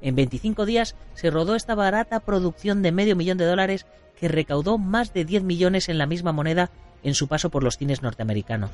En 0.00 0.16
25 0.16 0.66
días 0.66 0.96
se 1.14 1.30
rodó 1.30 1.54
esta 1.54 1.76
barata 1.76 2.18
producción 2.18 2.82
de 2.82 2.90
medio 2.90 3.14
millón 3.14 3.38
de 3.38 3.46
dólares 3.46 3.86
que 4.16 4.26
recaudó 4.26 4.76
más 4.76 5.14
de 5.14 5.24
10 5.24 5.44
millones 5.44 5.88
en 5.88 5.98
la 5.98 6.06
misma 6.06 6.32
moneda 6.32 6.72
en 7.04 7.14
su 7.14 7.28
paso 7.28 7.48
por 7.48 7.62
los 7.62 7.76
cines 7.76 8.02
norteamericanos. 8.02 8.72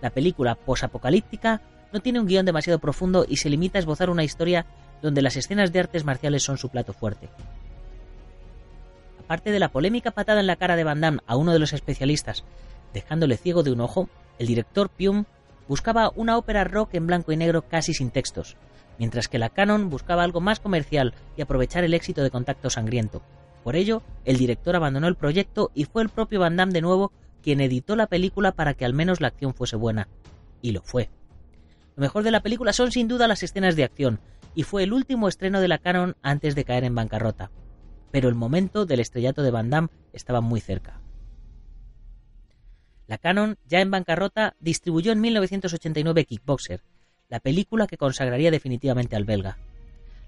La 0.00 0.10
película 0.10 0.54
posapocalíptica 0.54 1.60
no 1.92 2.00
tiene 2.00 2.20
un 2.20 2.26
guion 2.26 2.46
demasiado 2.46 2.78
profundo 2.78 3.24
y 3.28 3.36
se 3.36 3.50
limita 3.50 3.78
a 3.78 3.80
esbozar 3.80 4.10
una 4.10 4.24
historia 4.24 4.66
donde 5.02 5.22
las 5.22 5.36
escenas 5.36 5.72
de 5.72 5.80
artes 5.80 6.04
marciales 6.04 6.42
son 6.42 6.58
su 6.58 6.68
plato 6.68 6.92
fuerte. 6.92 7.28
Aparte 9.20 9.50
de 9.50 9.58
la 9.58 9.68
polémica 9.68 10.10
patada 10.10 10.40
en 10.40 10.46
la 10.46 10.56
cara 10.56 10.76
de 10.76 10.84
Van 10.84 11.00
Damme 11.00 11.20
a 11.26 11.36
uno 11.36 11.52
de 11.52 11.58
los 11.58 11.72
especialistas 11.72 12.44
dejándole 12.92 13.36
ciego 13.36 13.62
de 13.62 13.72
un 13.72 13.80
ojo, 13.80 14.08
el 14.38 14.46
director 14.46 14.88
Pium 14.88 15.24
buscaba 15.68 16.12
una 16.16 16.38
ópera 16.38 16.64
rock 16.64 16.94
en 16.94 17.06
blanco 17.06 17.32
y 17.32 17.36
negro 17.36 17.62
casi 17.62 17.92
sin 17.92 18.10
textos, 18.10 18.56
mientras 18.98 19.28
que 19.28 19.38
la 19.38 19.50
Canon 19.50 19.90
buscaba 19.90 20.22
algo 20.22 20.40
más 20.40 20.60
comercial 20.60 21.14
y 21.36 21.42
aprovechar 21.42 21.84
el 21.84 21.94
éxito 21.94 22.22
de 22.22 22.30
Contacto 22.30 22.70
Sangriento. 22.70 23.22
Por 23.64 23.76
ello, 23.76 24.02
el 24.24 24.38
director 24.38 24.74
abandonó 24.76 25.08
el 25.08 25.16
proyecto 25.16 25.70
y 25.74 25.84
fue 25.84 26.02
el 26.02 26.08
propio 26.08 26.40
Van 26.40 26.56
Damme 26.56 26.72
de 26.72 26.80
nuevo 26.80 27.12
quien 27.42 27.60
editó 27.60 27.96
la 27.96 28.06
película 28.06 28.52
para 28.52 28.74
que 28.74 28.84
al 28.84 28.94
menos 28.94 29.20
la 29.20 29.28
acción 29.28 29.54
fuese 29.54 29.76
buena. 29.76 30.08
Y 30.62 30.72
lo 30.72 30.82
fue. 30.82 31.10
Lo 31.96 32.02
mejor 32.02 32.22
de 32.22 32.30
la 32.30 32.42
película 32.42 32.72
son 32.72 32.92
sin 32.92 33.08
duda 33.08 33.28
las 33.28 33.42
escenas 33.42 33.76
de 33.76 33.84
acción, 33.84 34.20
y 34.54 34.62
fue 34.62 34.82
el 34.82 34.92
último 34.92 35.28
estreno 35.28 35.60
de 35.60 35.68
la 35.68 35.78
Canon 35.78 36.16
antes 36.22 36.54
de 36.54 36.64
caer 36.64 36.84
en 36.84 36.94
bancarrota. 36.94 37.50
Pero 38.10 38.28
el 38.28 38.34
momento 38.34 38.86
del 38.86 39.00
estrellato 39.00 39.42
de 39.42 39.50
Van 39.50 39.70
Damme 39.70 39.88
estaba 40.12 40.40
muy 40.40 40.60
cerca. 40.60 41.00
La 43.06 43.18
Canon, 43.18 43.56
ya 43.66 43.80
en 43.80 43.90
bancarrota, 43.90 44.54
distribuyó 44.60 45.12
en 45.12 45.20
1989 45.20 46.24
Kickboxer, 46.24 46.82
la 47.28 47.40
película 47.40 47.86
que 47.86 47.98
consagraría 47.98 48.50
definitivamente 48.50 49.16
al 49.16 49.24
belga. 49.24 49.58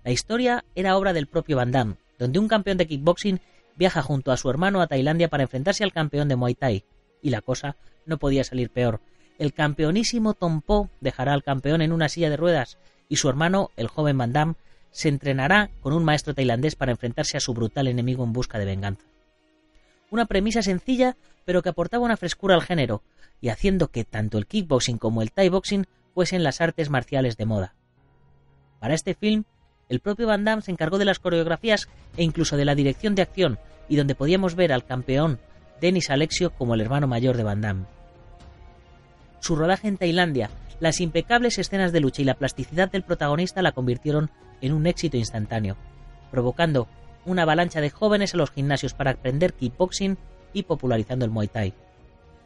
La 0.04 0.10
historia 0.10 0.64
era 0.74 0.96
obra 0.96 1.12
del 1.12 1.26
propio 1.26 1.56
Van 1.56 1.72
Damme, 1.72 1.96
donde 2.18 2.38
un 2.38 2.48
campeón 2.48 2.78
de 2.78 2.86
kickboxing 2.86 3.40
viaja 3.76 4.02
junto 4.02 4.32
a 4.32 4.36
su 4.36 4.48
hermano 4.50 4.80
a 4.80 4.86
Tailandia 4.86 5.28
para 5.28 5.42
enfrentarse 5.42 5.84
al 5.84 5.92
campeón 5.92 6.28
de 6.28 6.36
Muay 6.36 6.54
Thai, 6.54 6.84
Y 7.22 7.30
la 7.30 7.40
cosa 7.40 7.76
no 8.06 8.18
podía 8.18 8.44
salir 8.44 8.70
peor. 8.70 9.00
El 9.38 9.52
campeonísimo 9.52 10.34
Tom 10.34 10.60
Poe 10.60 10.88
dejará 11.00 11.32
al 11.32 11.42
campeón 11.42 11.82
en 11.82 11.92
una 11.92 12.08
silla 12.08 12.30
de 12.30 12.36
ruedas 12.36 12.78
y 13.08 13.16
su 13.16 13.28
hermano, 13.28 13.70
el 13.76 13.88
joven 13.88 14.16
Van 14.16 14.32
Damme, 14.32 14.54
se 14.92 15.08
entrenará 15.08 15.70
con 15.80 15.92
un 15.92 16.04
maestro 16.04 16.34
tailandés 16.34 16.76
para 16.76 16.92
enfrentarse 16.92 17.36
a 17.36 17.40
su 17.40 17.52
brutal 17.54 17.88
enemigo 17.88 18.24
en 18.24 18.32
busca 18.32 18.58
de 18.58 18.64
venganza. 18.64 19.04
Una 20.10 20.26
premisa 20.26 20.62
sencilla, 20.62 21.16
pero 21.44 21.62
que 21.62 21.68
aportaba 21.68 22.04
una 22.04 22.16
frescura 22.16 22.54
al 22.54 22.62
género, 22.62 23.02
y 23.40 23.48
haciendo 23.48 23.88
que 23.88 24.04
tanto 24.04 24.38
el 24.38 24.46
kickboxing 24.46 24.98
como 24.98 25.22
el 25.22 25.32
thai 25.32 25.48
boxing 25.48 25.86
fuesen 26.14 26.42
las 26.42 26.60
artes 26.60 26.90
marciales 26.90 27.36
de 27.36 27.46
moda. 27.46 27.74
Para 28.78 28.94
este 28.94 29.14
film, 29.14 29.44
el 29.88 30.00
propio 30.00 30.26
Van 30.26 30.44
Damme 30.44 30.62
se 30.62 30.70
encargó 30.70 30.98
de 30.98 31.04
las 31.04 31.18
coreografías 31.18 31.88
e 32.16 32.22
incluso 32.22 32.56
de 32.56 32.64
la 32.64 32.74
dirección 32.74 33.14
de 33.14 33.22
acción, 33.22 33.58
y 33.88 33.96
donde 33.96 34.14
podíamos 34.14 34.54
ver 34.54 34.72
al 34.72 34.84
campeón 34.84 35.40
Denis 35.80 36.10
Alexio 36.10 36.50
como 36.50 36.75
el 36.75 36.80
hermano 36.80 37.06
mayor 37.06 37.37
de 37.37 37.42
Van 37.42 37.60
Damme. 37.60 37.87
Su 39.40 39.56
rodaje 39.56 39.88
en 39.88 39.96
Tailandia, 39.96 40.50
las 40.80 41.00
impecables 41.00 41.58
escenas 41.58 41.92
de 41.92 42.00
lucha 42.00 42.22
y 42.22 42.25
la 42.25 42.34
plasticidad 42.34 42.90
del 42.90 43.02
protagonista 43.02 43.62
la 43.62 43.72
convirtieron 43.72 44.30
en 44.60 44.72
un 44.72 44.87
éxito 44.87 45.16
instantáneo, 45.16 45.76
provocando 46.30 46.88
una 47.25 47.42
avalancha 47.42 47.80
de 47.80 47.90
jóvenes 47.90 48.34
a 48.34 48.37
los 48.37 48.50
gimnasios 48.50 48.94
para 48.94 49.12
aprender 49.12 49.54
kickboxing 49.54 50.18
y 50.52 50.64
popularizando 50.64 51.25
el 51.25 51.30
Muay 51.30 51.49
Thai. 51.49 51.75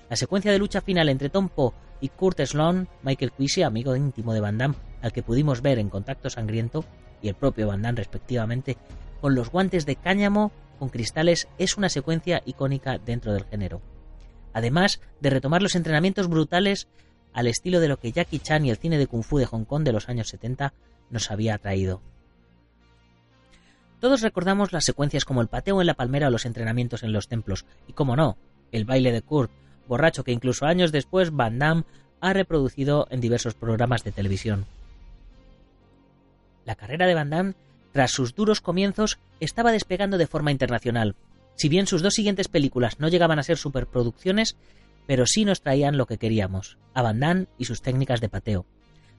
La 0.08 0.16
secuencia 0.16 0.52
de 0.52 0.58
lucha 0.58 0.80
final 0.80 1.08
entre 1.08 1.30
Tom 1.30 1.48
Poe 1.48 1.72
y 2.00 2.08
Kurt 2.08 2.40
Sloan, 2.40 2.88
Michael 3.02 3.32
Quisey, 3.32 3.62
amigo 3.62 3.96
íntimo 3.96 4.34
de 4.34 4.40
Van 4.40 4.58
Damme, 4.58 4.74
al 5.00 5.12
que 5.12 5.22
pudimos 5.22 5.62
ver 5.62 5.78
en 5.78 5.88
Contacto 5.88 6.30
Sangriento, 6.30 6.84
y 7.22 7.28
el 7.28 7.34
propio 7.34 7.68
Van 7.68 7.82
Damme 7.82 7.96
respectivamente, 7.96 8.76
con 9.20 9.34
los 9.34 9.50
guantes 9.50 9.86
de 9.86 9.96
cáñamo 9.96 10.52
con 10.74 10.88
cristales, 10.88 11.48
es 11.58 11.76
una 11.76 11.88
secuencia 11.88 12.42
icónica 12.44 12.98
dentro 12.98 13.32
del 13.32 13.44
género. 13.44 13.80
Además 14.52 15.00
de 15.20 15.30
retomar 15.30 15.62
los 15.62 15.74
entrenamientos 15.74 16.28
brutales 16.28 16.88
al 17.32 17.48
estilo 17.48 17.80
de 17.80 17.88
lo 17.88 17.98
que 17.98 18.12
Jackie 18.12 18.38
Chan 18.38 18.64
y 18.64 18.70
el 18.70 18.76
cine 18.76 18.98
de 18.98 19.06
Kung 19.06 19.24
Fu 19.24 19.38
de 19.38 19.46
Hong 19.46 19.64
Kong 19.64 19.82
de 19.82 19.92
los 19.92 20.08
años 20.08 20.28
70 20.28 20.72
nos 21.10 21.30
había 21.30 21.58
traído. 21.58 22.00
Todos 24.00 24.20
recordamos 24.20 24.72
las 24.72 24.84
secuencias 24.84 25.24
como 25.24 25.40
el 25.40 25.48
pateo 25.48 25.80
en 25.80 25.86
la 25.86 25.94
palmera 25.94 26.28
o 26.28 26.30
los 26.30 26.46
entrenamientos 26.46 27.02
en 27.02 27.12
los 27.12 27.26
templos, 27.26 27.64
y 27.88 27.94
como 27.94 28.16
no, 28.16 28.36
el 28.70 28.84
baile 28.84 29.12
de 29.12 29.22
Kurt, 29.22 29.50
borracho 29.88 30.24
que 30.24 30.32
incluso 30.32 30.66
años 30.66 30.92
después 30.92 31.30
Van 31.30 31.58
Damme 31.58 31.84
ha 32.20 32.32
reproducido 32.32 33.06
en 33.10 33.20
diversos 33.20 33.54
programas 33.54 34.04
de 34.04 34.12
televisión. 34.12 34.66
La 36.64 36.74
carrera 36.74 37.06
de 37.06 37.14
Van 37.14 37.30
Damme, 37.30 37.54
tras 37.94 38.10
sus 38.10 38.34
duros 38.34 38.60
comienzos, 38.60 39.20
estaba 39.38 39.70
despegando 39.70 40.18
de 40.18 40.26
forma 40.26 40.50
internacional. 40.50 41.14
Si 41.54 41.68
bien 41.68 41.86
sus 41.86 42.02
dos 42.02 42.14
siguientes 42.14 42.48
películas 42.48 42.98
no 42.98 43.06
llegaban 43.06 43.38
a 43.38 43.44
ser 43.44 43.56
superproducciones, 43.56 44.56
pero 45.06 45.26
sí 45.26 45.44
nos 45.44 45.60
traían 45.60 45.96
lo 45.96 46.06
que 46.06 46.18
queríamos, 46.18 46.76
a 46.92 47.02
Van 47.02 47.20
Damme 47.20 47.46
y 47.56 47.66
sus 47.66 47.82
técnicas 47.82 48.20
de 48.20 48.28
pateo. 48.28 48.66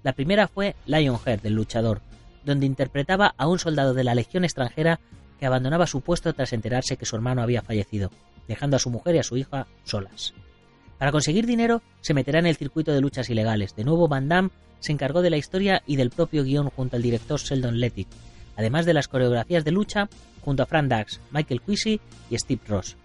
La 0.04 0.12
primera 0.12 0.50
fue 0.50 0.76
Lionheart, 0.88 1.42
del 1.42 1.54
luchador, 1.54 2.02
donde 2.44 2.66
interpretaba 2.66 3.34
a 3.38 3.48
un 3.48 3.60
soldado 3.60 3.94
de 3.94 4.04
la 4.04 4.14
Legión 4.14 4.44
extranjera 4.44 5.00
que 5.40 5.46
abandonaba 5.46 5.88
su 5.88 6.02
puesto 6.02 6.34
tras 6.34 6.52
enterarse 6.52 6.98
que 6.98 7.06
su 7.06 7.16
hermano 7.16 7.44
había 7.44 7.62
fallecido, 7.62 8.12
dejando 8.50 8.76
a 8.76 8.80
su 8.80 8.90
mujer 8.90 9.16
y 9.16 9.20
a 9.20 9.24
su 9.24 9.38
hija 9.38 9.68
solas. 9.86 10.34
Para 10.98 11.14
conseguir 11.14 11.46
dinero, 11.46 11.82
se 12.02 12.14
meterá 12.14 12.40
en 12.40 12.48
el 12.48 12.58
circuito 12.58 12.92
de 12.92 13.00
luchas 13.00 13.30
ilegales. 13.30 13.74
De 13.74 13.86
nuevo, 13.86 14.10
Van 14.10 14.28
Damme 14.28 14.50
se 14.82 14.92
encargó 14.92 15.22
de 15.22 15.30
la 15.30 15.38
historia 15.38 15.82
y 15.88 15.96
del 15.96 16.10
propio 16.10 16.44
guion 16.44 16.70
junto 16.72 16.98
al 16.98 17.02
director 17.02 17.40
Sheldon 17.40 17.80
Lettick, 17.80 18.10
además 18.56 18.86
de 18.86 18.94
las 18.94 19.08
coreografías 19.08 19.64
de 19.64 19.72
lucha 19.72 20.10
junto 20.42 20.64
a 20.64 20.66
Fran 20.66 20.90
Dax, 20.90 21.20
Michael 21.32 21.62
Quisey 21.62 22.00
y 22.30 22.38
Steve 22.38 22.62
Ross. 22.68 22.98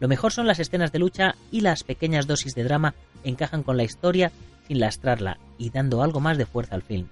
Lo 0.00 0.08
mejor 0.08 0.32
son 0.32 0.46
las 0.46 0.58
escenas 0.58 0.92
de 0.92 0.98
lucha 0.98 1.34
y 1.50 1.60
las 1.60 1.82
pequeñas 1.84 2.26
dosis 2.26 2.54
de 2.54 2.64
drama 2.64 2.94
encajan 3.24 3.62
con 3.62 3.76
la 3.76 3.84
historia 3.84 4.32
sin 4.66 4.80
lastrarla 4.80 5.38
y 5.58 5.70
dando 5.70 6.02
algo 6.02 6.20
más 6.20 6.38
de 6.38 6.46
fuerza 6.46 6.74
al 6.74 6.82
film. 6.82 7.08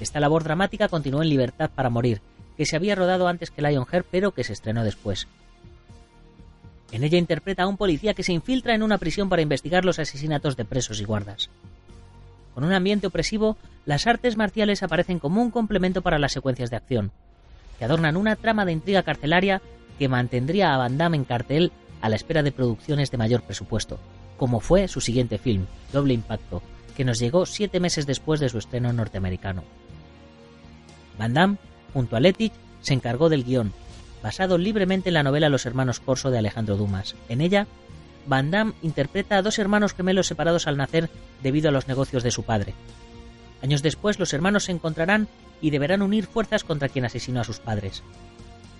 Esta 0.00 0.20
labor 0.20 0.42
dramática 0.42 0.88
continuó 0.88 1.22
en 1.22 1.28
Libertad 1.28 1.70
para 1.74 1.90
Morir, 1.90 2.20
que 2.56 2.66
se 2.66 2.76
había 2.76 2.94
rodado 2.94 3.28
antes 3.28 3.50
que 3.50 3.62
Lionheart 3.62 4.06
pero 4.10 4.32
que 4.32 4.44
se 4.44 4.52
estrenó 4.52 4.84
después. 4.84 5.28
En 6.90 7.04
ella 7.04 7.18
interpreta 7.18 7.62
a 7.62 7.68
un 7.68 7.76
policía 7.76 8.14
que 8.14 8.22
se 8.22 8.32
infiltra 8.32 8.74
en 8.74 8.82
una 8.82 8.98
prisión 8.98 9.28
para 9.28 9.42
investigar 9.42 9.84
los 9.84 9.98
asesinatos 9.98 10.56
de 10.56 10.64
presos 10.64 11.00
y 11.00 11.04
guardas. 11.04 11.50
Con 12.54 12.64
un 12.64 12.72
ambiente 12.72 13.06
opresivo, 13.06 13.56
las 13.86 14.06
artes 14.06 14.36
marciales 14.36 14.82
aparecen 14.82 15.18
como 15.18 15.42
un 15.42 15.50
complemento 15.50 16.02
para 16.02 16.18
las 16.18 16.32
secuencias 16.32 16.70
de 16.70 16.76
acción, 16.76 17.12
que 17.78 17.84
adornan 17.84 18.16
una 18.16 18.36
trama 18.36 18.64
de 18.64 18.72
intriga 18.72 19.02
carcelaria 19.02 19.62
que 19.98 20.08
mantendría 20.08 20.74
a 20.74 20.78
Van 20.78 20.98
Damme 20.98 21.16
en 21.16 21.24
cartel 21.24 21.72
a 22.00 22.08
la 22.08 22.16
espera 22.16 22.42
de 22.42 22.52
producciones 22.52 23.10
de 23.10 23.18
mayor 23.18 23.42
presupuesto, 23.42 23.98
como 24.36 24.60
fue 24.60 24.88
su 24.88 25.00
siguiente 25.00 25.38
film, 25.38 25.66
Doble 25.92 26.14
Impacto, 26.14 26.62
que 26.96 27.04
nos 27.04 27.18
llegó 27.18 27.46
siete 27.46 27.80
meses 27.80 28.06
después 28.06 28.40
de 28.40 28.48
su 28.48 28.58
estreno 28.58 28.92
norteamericano. 28.92 29.62
Van 31.18 31.34
Damme, 31.34 31.56
junto 31.92 32.16
a 32.16 32.20
Lettich, 32.20 32.52
se 32.80 32.94
encargó 32.94 33.28
del 33.28 33.44
guion, 33.44 33.72
basado 34.22 34.58
libremente 34.58 35.10
en 35.10 35.14
la 35.14 35.22
novela 35.22 35.48
Los 35.48 35.66
hermanos 35.66 36.00
Corso 36.00 36.30
de 36.30 36.38
Alejandro 36.38 36.76
Dumas. 36.76 37.14
En 37.28 37.40
ella, 37.40 37.66
Van 38.26 38.50
Damme 38.50 38.74
interpreta 38.82 39.36
a 39.36 39.42
dos 39.42 39.58
hermanos 39.58 39.94
gemelos 39.94 40.26
separados 40.26 40.66
al 40.66 40.76
nacer 40.76 41.10
debido 41.42 41.68
a 41.68 41.72
los 41.72 41.88
negocios 41.88 42.22
de 42.22 42.30
su 42.30 42.44
padre. 42.44 42.74
Años 43.62 43.82
después, 43.82 44.18
los 44.18 44.32
hermanos 44.32 44.64
se 44.64 44.72
encontrarán 44.72 45.28
y 45.60 45.70
deberán 45.70 46.02
unir 46.02 46.26
fuerzas 46.26 46.64
contra 46.64 46.88
quien 46.88 47.04
asesinó 47.04 47.40
a 47.40 47.44
sus 47.44 47.60
padres. 47.60 48.02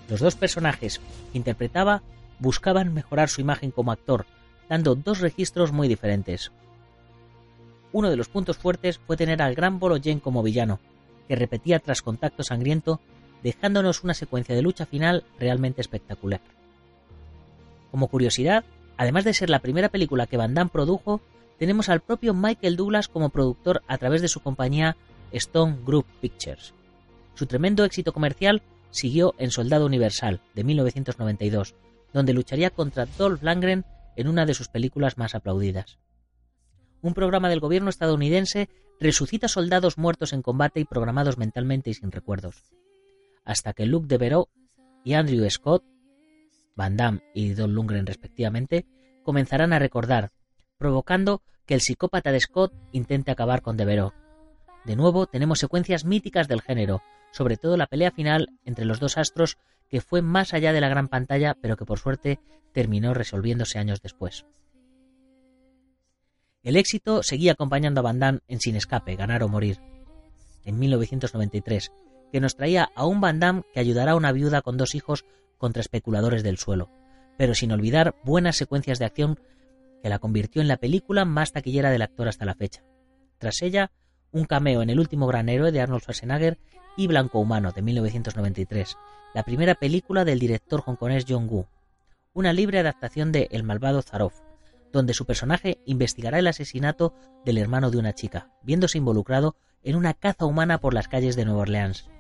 Los 0.09 0.21
dos 0.21 0.35
personajes 0.35 1.01
que 1.31 1.39
interpretaba 1.39 2.03
buscaban 2.39 2.93
mejorar 2.93 3.29
su 3.29 3.41
imagen 3.41 3.71
como 3.71 3.93
actor, 3.93 4.27
dando 4.69 4.95
dos 4.95 5.21
registros 5.21 5.73
muy 5.73 5.87
diferentes. 5.87 6.51
Uno 7.93 8.11
de 8.11 8.17
los 8.17 8.29
puntos 8.29 8.57
fuertes 8.57 8.99
fue 9.07 9.17
tener 9.17 9.43
al 9.43 9.55
gran 9.55 9.79
Bolo 9.79 9.97
Yen 9.97 10.19
como 10.19 10.43
villano, 10.43 10.81
que 11.29 11.37
repetía 11.37 11.79
tras 11.79 12.03
contacto 12.03 12.43
sangriento 12.43 13.01
dejándonos 13.43 14.03
una 14.03 14.15
secuencia 14.15 14.55
de 14.55 14.63
lucha 14.63 14.87
final 14.87 15.25
realmente 15.39 15.81
espectacular. 15.81 16.41
Como 17.91 18.09
curiosidad, 18.09 18.65
además 18.97 19.25
de 19.25 19.35
ser 19.35 19.51
la 19.51 19.61
primera 19.61 19.89
película 19.89 20.27
que 20.27 20.37
Van 20.37 20.55
Damme 20.55 20.71
produjo, 20.71 21.21
tenemos 21.59 21.89
al 21.89 22.01
propio 22.01 22.35
Michael 22.35 22.77
Douglas 22.77 23.09
como 23.09 23.31
productor 23.31 23.83
a 23.87 23.99
través 23.99 24.23
de 24.23 24.29
su 24.29 24.41
compañía 24.41 24.97
Stone 25.33 25.79
Group 25.85 26.07
Pictures. 26.21 26.75
Su 27.35 27.47
tremendo 27.47 27.85
éxito 27.85 28.13
comercial 28.13 28.63
siguió 28.91 29.35
en 29.39 29.51
Soldado 29.51 29.87
Universal 29.87 30.41
de 30.55 30.65
1992, 30.65 31.75
donde 32.13 32.33
lucharía 32.33 32.71
contra 32.71 33.07
Dolph 33.07 33.43
Lundgren 33.43 33.85
en 34.17 34.29
una 34.29 34.45
de 34.45 34.55
sus 34.55 34.69
películas 34.69 35.17
más 35.17 35.35
aplaudidas. 35.35 35.99
Un 37.01 37.15
programa 37.15 37.49
del 37.49 37.61
gobierno 37.61 37.91
estadounidense 37.91 38.69
resucita 39.01 39.49
soldados 39.49 39.99
muertos 39.99 40.33
en 40.33 40.43
combate 40.43 40.81
y 40.81 40.85
programados 40.85 41.39
mentalmente 41.39 41.91
y 41.91 41.95
sin 41.95 42.13
recuerdos 42.13 42.63
hasta 43.45 43.73
que 43.73 43.87
Luke 43.87 44.07
Devereaux 44.07 44.51
y 45.05 45.15
Andrew 45.15 45.49
Scott, 45.51 45.85
Van 46.75 46.97
Damme 46.97 47.23
y 47.35 47.55
Don 47.55 47.75
Lundgren 47.75 48.07
respectivamente, 48.07 48.87
comenzarán 49.23 49.73
a 49.73 49.79
recordar, 49.79 50.31
provocando 50.79 51.43
que 51.67 51.75
el 51.75 51.81
psicópata 51.81 52.33
de 52.33 52.41
Scott 52.41 52.73
intente 52.93 53.31
acabar 53.31 53.63
con 53.63 53.77
Devereaux. 53.77 54.15
De 54.85 54.97
nuevo 54.97 55.27
tenemos 55.27 55.59
secuencias 55.61 56.05
míticas 56.05 56.49
del 56.49 56.61
género, 56.61 57.03
sobre 57.31 57.57
todo 57.57 57.77
la 57.77 57.87
pelea 57.87 58.11
final 58.11 58.49
entre 58.65 58.85
los 58.85 59.01
dos 59.01 59.17
astros 59.17 59.59
que 59.89 60.01
fue 60.01 60.23
más 60.23 60.55
allá 60.55 60.73
de 60.73 60.81
la 60.81 60.89
gran 60.89 61.09
pantalla 61.09 61.57
pero 61.61 61.77
que 61.77 61.85
por 61.85 61.99
suerte 61.99 62.41
terminó 62.73 63.15
resolviéndose 63.15 63.79
años 63.79 64.01
después. 64.03 64.47
El 66.63 66.77
éxito 66.77 67.23
seguía 67.23 67.53
acompañando 67.53 68.01
a 68.01 68.05
Van 68.05 68.21
Damme 68.21 68.41
en 68.49 68.61
Sin 68.61 68.77
Escape, 68.77 69.17
Ganar 69.17 69.43
o 69.43 69.49
Morir. 69.49 69.79
En 70.65 70.79
1993, 70.79 71.91
que 72.31 72.41
nos 72.41 72.55
traía 72.55 72.89
a 72.95 73.05
un 73.05 73.21
Van 73.21 73.41
Damme 73.41 73.63
que 73.75 73.81
ayudará 73.81 74.13
a 74.13 74.17
una 74.17 74.33
viuda 74.33 74.63
con 74.63 74.77
dos 74.77 74.95
hijos 74.95 75.25
contra 75.63 75.81
especuladores 75.81 76.43
del 76.43 76.59
suelo, 76.59 76.91
pero 77.39 77.55
sin 77.55 77.71
olvidar 77.71 78.17
buenas 78.25 78.57
secuencias 78.57 78.99
de 78.99 79.05
acción 79.05 79.39
que 80.03 80.09
la 80.09 80.19
convirtió 80.19 80.61
en 80.61 80.67
la 80.67 80.77
película 80.77 81.25
más 81.25 81.53
taquillera 81.53 81.91
del 81.91 82.03
actor 82.03 82.27
hasta 82.27 82.45
la 82.45 82.57
fecha. 82.57 82.83
Tras 83.39 83.63
ella, 83.63 83.93
un 84.33 84.45
cameo 84.45 84.83
en 84.83 84.91
El 84.91 84.99
último 84.99 85.29
gran 85.29 85.49
héroe 85.49 85.71
de 85.71 85.81
Arnold 85.81 86.03
Schwarzenegger 86.03 86.59
y 86.97 87.07
Blanco 87.07 87.39
Humano 87.39 87.71
de 87.71 87.81
1993, 87.81 88.97
la 89.35 89.45
primera 89.45 89.77
película 89.77 90.25
del 90.25 90.41
director 90.41 90.83
hongkonés 90.85 91.27
John 91.29 91.47
Woo, 91.49 91.69
una 92.35 92.53
libre 92.53 92.81
adaptación 92.81 93.31
de 93.31 93.47
El 93.53 93.63
malvado 93.63 94.03
Zaroff, 94.03 94.41
donde 94.91 95.15
su 95.15 95.27
personaje 95.27 95.79
investigará 95.87 96.41
el 96.41 96.49
asesinato 96.49 97.15
del 97.45 97.59
hermano 97.59 97.93
de 97.93 97.99
una 97.99 98.15
chica, 98.15 98.51
viéndose 98.65 98.99
involucrado 98.99 99.55
en 99.85 99.95
una 99.95 100.13
caza 100.13 100.45
humana 100.45 100.79
por 100.79 100.93
las 100.93 101.07
calles 101.07 101.37
de 101.37 101.45
Nueva 101.45 101.61
Orleans 101.61 102.11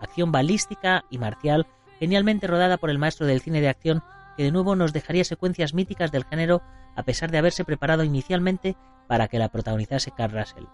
acción 0.00 0.32
balística 0.32 1.04
y 1.10 1.18
marcial, 1.18 1.66
genialmente 1.98 2.46
rodada 2.46 2.76
por 2.76 2.90
el 2.90 2.98
maestro 2.98 3.26
del 3.26 3.40
cine 3.40 3.60
de 3.60 3.68
acción, 3.68 4.02
que 4.36 4.42
de 4.42 4.52
nuevo 4.52 4.76
nos 4.76 4.92
dejaría 4.92 5.24
secuencias 5.24 5.74
míticas 5.74 6.12
del 6.12 6.24
género 6.24 6.62
a 6.94 7.02
pesar 7.02 7.30
de 7.30 7.38
haberse 7.38 7.64
preparado 7.64 8.04
inicialmente 8.04 8.76
para 9.06 9.28
que 9.28 9.38
la 9.38 9.48
protagonizase 9.48 10.10
Carl 10.10 10.32
Russell. 10.32 10.64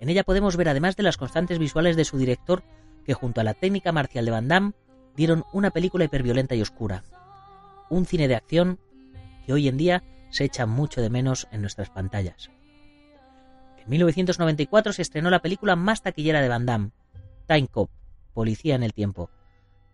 En 0.00 0.08
ella 0.08 0.24
podemos 0.24 0.56
ver, 0.56 0.68
además 0.68 0.96
de 0.96 1.02
las 1.02 1.16
constantes 1.16 1.58
visuales 1.58 1.96
de 1.96 2.04
su 2.04 2.18
director, 2.18 2.62
que 3.04 3.14
junto 3.14 3.40
a 3.40 3.44
la 3.44 3.54
técnica 3.54 3.92
marcial 3.92 4.24
de 4.24 4.30
Van 4.30 4.48
Damme 4.48 4.72
dieron 5.16 5.44
una 5.52 5.70
película 5.70 6.04
hiperviolenta 6.04 6.54
y 6.54 6.62
oscura. 6.62 7.04
un 7.90 8.06
cine 8.06 8.28
de 8.28 8.34
acción 8.34 8.78
que 9.46 9.52
hoy 9.52 9.68
en 9.68 9.76
día 9.76 10.02
se 10.30 10.44
echa 10.44 10.66
mucho 10.66 11.00
de 11.00 11.10
menos 11.10 11.46
en 11.52 11.60
nuestras 11.60 11.90
pantallas. 11.90 12.50
En 13.78 13.90
1994 13.90 14.94
se 14.94 15.02
estrenó 15.02 15.30
la 15.30 15.42
película 15.42 15.76
más 15.76 16.02
taquillera 16.02 16.40
de 16.40 16.48
Van 16.48 16.66
Damme, 16.66 16.90
Time 17.46 17.68
Cop, 17.68 17.90
Policía 18.34 18.74
en 18.74 18.82
el 18.82 18.92
Tiempo, 18.92 19.30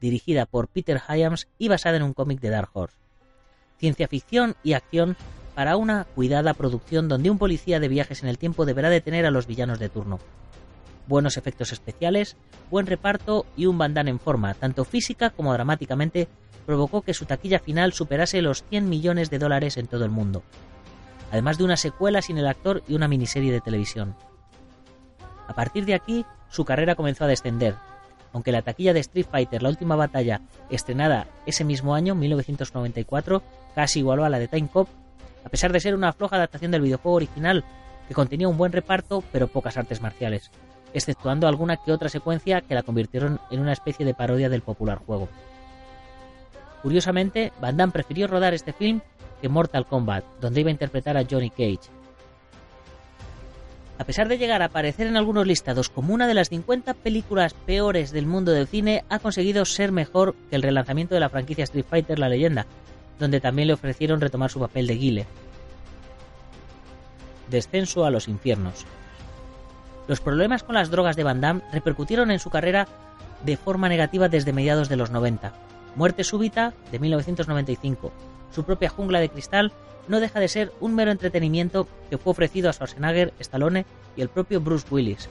dirigida 0.00 0.46
por 0.46 0.68
Peter 0.68 1.00
Hyams 1.09 1.46
y 1.59 1.68
basada 1.68 1.98
en 1.98 2.03
un 2.03 2.14
cómic 2.14 2.40
de 2.40 2.50
Dark 2.50 2.70
Horse. 2.72 2.96
Ciencia 3.79 4.09
ficción 4.09 4.57
y 4.62 4.72
acción 4.72 5.16
para 5.55 5.76
una 5.76 6.05
cuidada 6.05 6.55
producción 6.55 7.09
donde 7.09 7.31
un 7.31 7.38
policía 7.38 7.81
de 7.81 7.88
viajes 7.88 8.22
en 8.22 8.29
el 8.29 8.38
tiempo 8.38 8.64
deberá 8.64 8.88
detener 8.90 9.26
a 9.26 9.31
los 9.31 9.46
villanos 9.46 9.79
de 9.79 9.88
turno. 9.88 10.18
Buenos 11.07 11.37
efectos 11.37 11.72
especiales, 11.72 12.37
buen 12.70 12.87
reparto 12.87 13.46
y 13.57 13.66
un 13.66 13.79
Van 13.79 13.94
Damme 13.94 14.11
en 14.11 14.20
forma, 14.20 14.55
tanto 14.55 14.85
física 14.85 15.31
como 15.31 15.53
dramáticamente, 15.53 16.29
provocó 16.66 17.03
que 17.03 17.14
su 17.14 17.26
taquilla 17.26 17.59
final 17.59 17.92
superase 17.92 18.42
los 18.42 18.64
100 18.64 18.88
millones 18.88 19.29
de 19.29 19.38
dólares 19.38 19.76
en 19.76 19.87
todo 19.87 20.05
el 20.05 20.11
mundo, 20.11 20.42
además 21.33 21.59
de 21.59 21.64
una 21.64 21.76
secuela 21.76 22.22
sin 22.22 22.38
el 22.38 22.46
actor 22.46 22.83
y 22.87 22.94
una 22.94 23.09
miniserie 23.09 23.53
de 23.53 23.61
televisión. 23.61 24.14
A 25.48 25.55
partir 25.55 25.85
de 25.85 25.94
aquí, 25.94 26.24
su 26.48 26.64
carrera 26.64 26.94
comenzó 26.94 27.24
a 27.24 27.29
descender, 27.29 27.74
aunque 28.33 28.53
la 28.53 28.62
taquilla 28.62 28.93
de 28.93 29.01
Street 29.01 29.27
Fighter, 29.31 29.62
la 29.62 29.69
última 29.69 29.97
batalla, 29.97 30.40
estrenada 30.71 31.27
ese 31.47 31.64
mismo 31.64 31.95
año, 31.95 32.14
1994, 32.14 33.43
casi 33.75 34.01
igualó 34.01 34.25
a 34.25 34.29
la 34.29 34.38
de 34.38 34.49
Time 34.49 34.69
Cop, 34.73 34.88
a 35.45 35.49
pesar 35.49 35.73
de 35.73 35.81
ser 35.81 35.95
una 35.95 36.12
floja 36.12 36.37
adaptación 36.37 36.71
del 36.71 36.83
videojuego 36.83 37.16
original, 37.16 37.64
que 38.09 38.14
contenía 38.14 38.49
un 38.49 38.59
buen 38.59 38.73
reparto 38.73 39.23
pero 39.33 39.49
pocas 39.49 39.77
artes 39.77 40.01
marciales, 40.01 40.51
exceptuando 40.93 41.47
alguna 41.47 41.77
que 41.77 41.93
otra 41.93 42.09
secuencia 42.09 42.61
que 42.61 42.75
la 42.75 42.83
convirtieron 42.83 43.40
en 43.51 43.61
una 43.61 43.73
especie 43.73 44.07
de 44.07 44.14
parodia 44.14 44.49
del 44.49 44.62
popular 44.62 44.99
juego. 44.99 45.29
Curiosamente, 46.83 47.53
Van 47.61 47.77
Damme 47.77 47.93
prefirió 47.93 48.27
rodar 48.27 48.55
este 48.55 48.73
film 48.73 49.01
que 49.40 49.49
Mortal 49.49 49.87
Kombat, 49.87 50.25
donde 50.40 50.61
iba 50.61 50.69
a 50.69 50.73
interpretar 50.73 51.16
a 51.16 51.25
Johnny 51.29 51.51
Cage. 51.51 52.00
A 54.01 54.05
pesar 54.05 54.29
de 54.29 54.39
llegar 54.39 54.63
a 54.63 54.65
aparecer 54.65 55.07
en 55.07 55.19
algunos 55.19 55.47
listados 55.47 55.91
como 55.91 56.15
una 56.15 56.27
de 56.27 56.33
las 56.33 56.49
50 56.49 56.95
películas 56.95 57.53
peores 57.53 58.13
del 58.13 58.25
mundo 58.25 58.51
del 58.51 58.67
cine, 58.67 59.05
ha 59.11 59.19
conseguido 59.19 59.67
ser 59.67 59.93
mejor 59.93 60.35
que 60.49 60.57
el 60.57 60.63
relanzamiento 60.63 61.15
de 61.15 61.21
la 61.21 61.29
franquicia 61.29 61.65
Street 61.65 61.85
Fighter 61.87 62.19
La 62.19 62.31
Leyenda, 62.31 62.65
donde 63.19 63.43
también 63.43 63.69
le 63.69 63.75
ofrecieron 63.75 64.23
retomar 64.23 64.51
su 64.51 64.59
papel 64.59 64.87
de 64.87 64.95
Guile. 64.95 65.27
Descenso 67.51 68.07
a 68.07 68.11
los 68.11 68.27
infiernos. 68.27 68.87
Los 70.09 70.23
problemas 70.23 70.63
con 70.63 70.77
las 70.77 70.91
drogas 70.91 71.15
de 71.15 71.25
Van 71.25 71.43
Damme 71.43 71.61
repercutieron 71.71 72.31
en 72.31 72.39
su 72.39 72.49
carrera 72.49 72.89
de 73.45 73.59
forma 73.59 73.91
negativa 73.91 74.31
desde 74.31 74.55
mediados 74.55 74.89
de 74.89 74.97
los 74.97 75.11
90. 75.11 75.53
Muerte 75.95 76.25
súbita 76.25 76.73
de 76.91 77.01
1995. 77.01 78.13
Su 78.51 78.65
propia 78.65 78.89
jungla 78.89 79.21
de 79.21 79.29
cristal 79.29 79.73
no 80.11 80.18
deja 80.18 80.40
de 80.40 80.49
ser 80.49 80.73
un 80.81 80.96
mero 80.96 81.12
entretenimiento 81.12 81.87
que 82.11 82.18
fue 82.18 82.33
ofrecido 82.33 82.68
a 82.68 82.73
Schwarzenegger, 82.73 83.33
Stallone 83.38 83.87
y 84.16 84.23
el 84.23 84.29
propio 84.29 84.61
Bruce 84.61 84.88
Willis, 84.90 85.29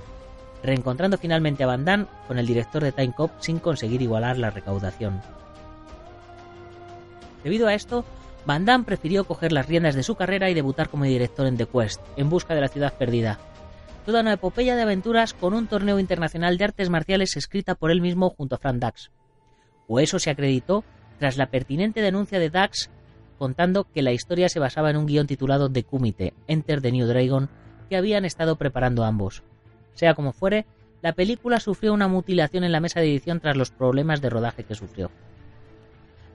reencontrando 0.64 1.18
finalmente 1.18 1.66
a 1.66 1.68
Van 1.68 1.84
Damme 1.84 2.06
con 2.30 2.40
el 2.40 2.48
director 2.48 2.82
de 2.82 2.94
Time 2.94 3.14
Cop 3.14 3.30
sin 3.40 3.60
conseguir 3.60 4.02
igualar 4.02 4.38
la 4.38 4.52
recaudación. 4.52 5.22
Debido 7.44 7.68
a 7.68 7.74
esto, 7.74 8.06
Van 8.46 8.64
Damme 8.64 8.86
prefirió 8.86 9.26
coger 9.26 9.52
las 9.52 9.68
riendas 9.68 9.96
de 9.96 10.04
su 10.04 10.16
carrera 10.16 10.50
y 10.50 10.54
debutar 10.54 10.88
como 10.88 11.04
director 11.04 11.46
en 11.46 11.58
The 11.58 11.66
Quest, 11.66 12.02
en 12.16 12.30
busca 12.30 12.56
de 12.56 12.62
la 12.62 12.70
ciudad 12.70 12.94
perdida. 12.94 13.38
Toda 14.06 14.22
una 14.22 14.34
epopeya 14.34 14.78
de 14.78 14.84
aventuras 14.84 15.34
con 15.34 15.54
un 15.54 15.68
torneo 15.68 16.00
internacional 16.00 16.58
de 16.58 16.64
artes 16.64 16.90
marciales 16.90 17.36
escrita 17.36 17.76
por 17.76 17.92
él 17.92 18.00
mismo 18.00 18.30
junto 18.30 18.56
a 18.56 18.60
Frank 18.60 18.78
Dax. 18.78 19.12
O 19.90 20.00
eso 20.00 20.20
se 20.20 20.30
acreditó 20.30 20.86
tras 21.20 21.36
la 21.36 21.48
pertinente 21.48 22.02
denuncia 22.02 22.40
de 22.40 22.50
Dax 22.50 22.90
contando 23.40 23.88
que 23.92 24.04
la 24.04 24.12
historia 24.12 24.50
se 24.50 24.60
basaba 24.60 24.92
en 24.92 24.98
un 24.98 25.08
guion 25.08 25.26
titulado 25.26 25.72
The 25.72 25.84
Kumite, 25.84 26.36
Enter 26.48 26.82
the 26.82 26.92
New 26.92 27.08
Dragon, 27.08 27.50
que 27.90 27.98
habían 27.98 28.26
estado 28.26 28.58
preparando 28.58 29.04
ambos. 29.04 29.42
Sea 29.96 30.14
como 30.14 30.32
fuere, 30.32 30.68
la 31.02 31.14
película 31.14 31.60
sufrió 31.60 31.94
una 31.94 32.08
mutilación 32.08 32.64
en 32.64 32.72
la 32.72 32.82
mesa 32.82 33.00
de 33.00 33.10
edición 33.10 33.40
tras 33.40 33.58
los 33.58 33.72
problemas 33.72 34.22
de 34.22 34.30
rodaje 34.30 34.64
que 34.64 34.76
sufrió. 34.76 35.10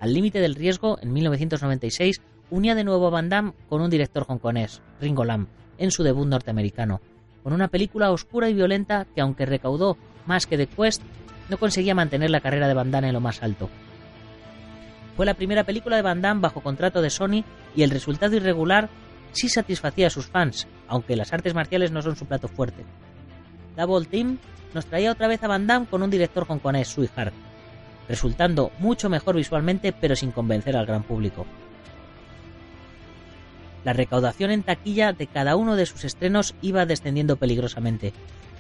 Al 0.00 0.12
límite 0.12 0.40
del 0.40 0.54
riesgo, 0.54 0.98
en 1.00 1.12
1996, 1.12 2.20
unía 2.50 2.74
de 2.74 2.84
nuevo 2.84 3.06
a 3.06 3.10
Van 3.10 3.28
Damme 3.28 3.52
con 3.68 3.80
un 3.80 3.90
director 3.90 4.24
hongkonés, 4.26 4.82
Ringo 5.00 5.24
Lam, 5.24 5.46
en 5.78 5.90
su 5.90 6.02
debut 6.02 6.26
norteamericano, 6.26 7.00
con 7.42 7.52
una 7.52 7.68
película 7.68 8.10
oscura 8.10 8.48
y 8.48 8.54
violenta 8.54 9.06
que, 9.14 9.20
aunque 9.20 9.46
recaudó 9.46 9.96
más 10.26 10.46
que 10.46 10.56
The 10.56 10.66
Quest, 10.66 11.02
no 11.48 11.58
conseguía 11.58 11.94
mantener 11.94 12.30
la 12.30 12.40
carrera 12.40 12.68
de 12.68 12.74
Van 12.74 12.90
Damme 12.90 13.08
en 13.08 13.14
lo 13.14 13.20
más 13.20 13.42
alto. 13.42 13.68
Fue 15.16 15.27
la 15.27 15.35
primera 15.35 15.64
película 15.64 15.96
de 15.96 16.03
Van 16.03 16.20
Damme 16.20 16.40
bajo 16.40 16.61
contrato 16.61 17.00
de 17.00 17.11
Sony 17.11 17.44
y 17.77 17.83
el 17.83 17.90
resultado 17.90 18.35
irregular 18.37 18.88
sí 19.33 19.48
satisfacía 19.48 20.09
a 20.09 20.11
sus 20.11 20.27
fans, 20.27 20.66
aunque 20.88 21.16
las 21.16 21.33
artes 21.33 21.55
marciales 21.55 21.92
no 21.92 22.03
son 22.03 22.16
su 22.16 22.27
plato 22.27 22.48
fuerte. 22.48 22.85
Double 23.77 24.07
Team 24.07 24.38
nos 24.74 24.87
traía 24.87 25.12
otra 25.12 25.29
vez 25.29 25.42
a 25.42 25.48
Van 25.48 25.66
Damme 25.66 25.87
con 25.87 26.03
un 26.03 26.11
director 26.11 26.46
hongkonés, 26.48 26.88
Sui 26.88 27.09
Hart, 27.14 27.35
resultando 28.09 28.72
mucho 28.79 29.09
mejor 29.09 29.37
visualmente 29.37 29.92
pero 29.92 30.16
sin 30.16 30.33
convencer 30.33 30.77
al 30.77 30.87
gran 30.87 31.03
público. 31.03 31.46
La 33.85 33.92
recaudación 33.92 34.50
en 34.50 34.62
taquilla 34.62 35.12
de 35.12 35.27
cada 35.27 35.57
uno 35.57 35.77
de 35.77 35.87
sus 35.87 36.05
estrenos 36.05 36.55
iba 36.62 36.87
descendiendo 36.87 37.37
peligrosamente, 37.37 38.12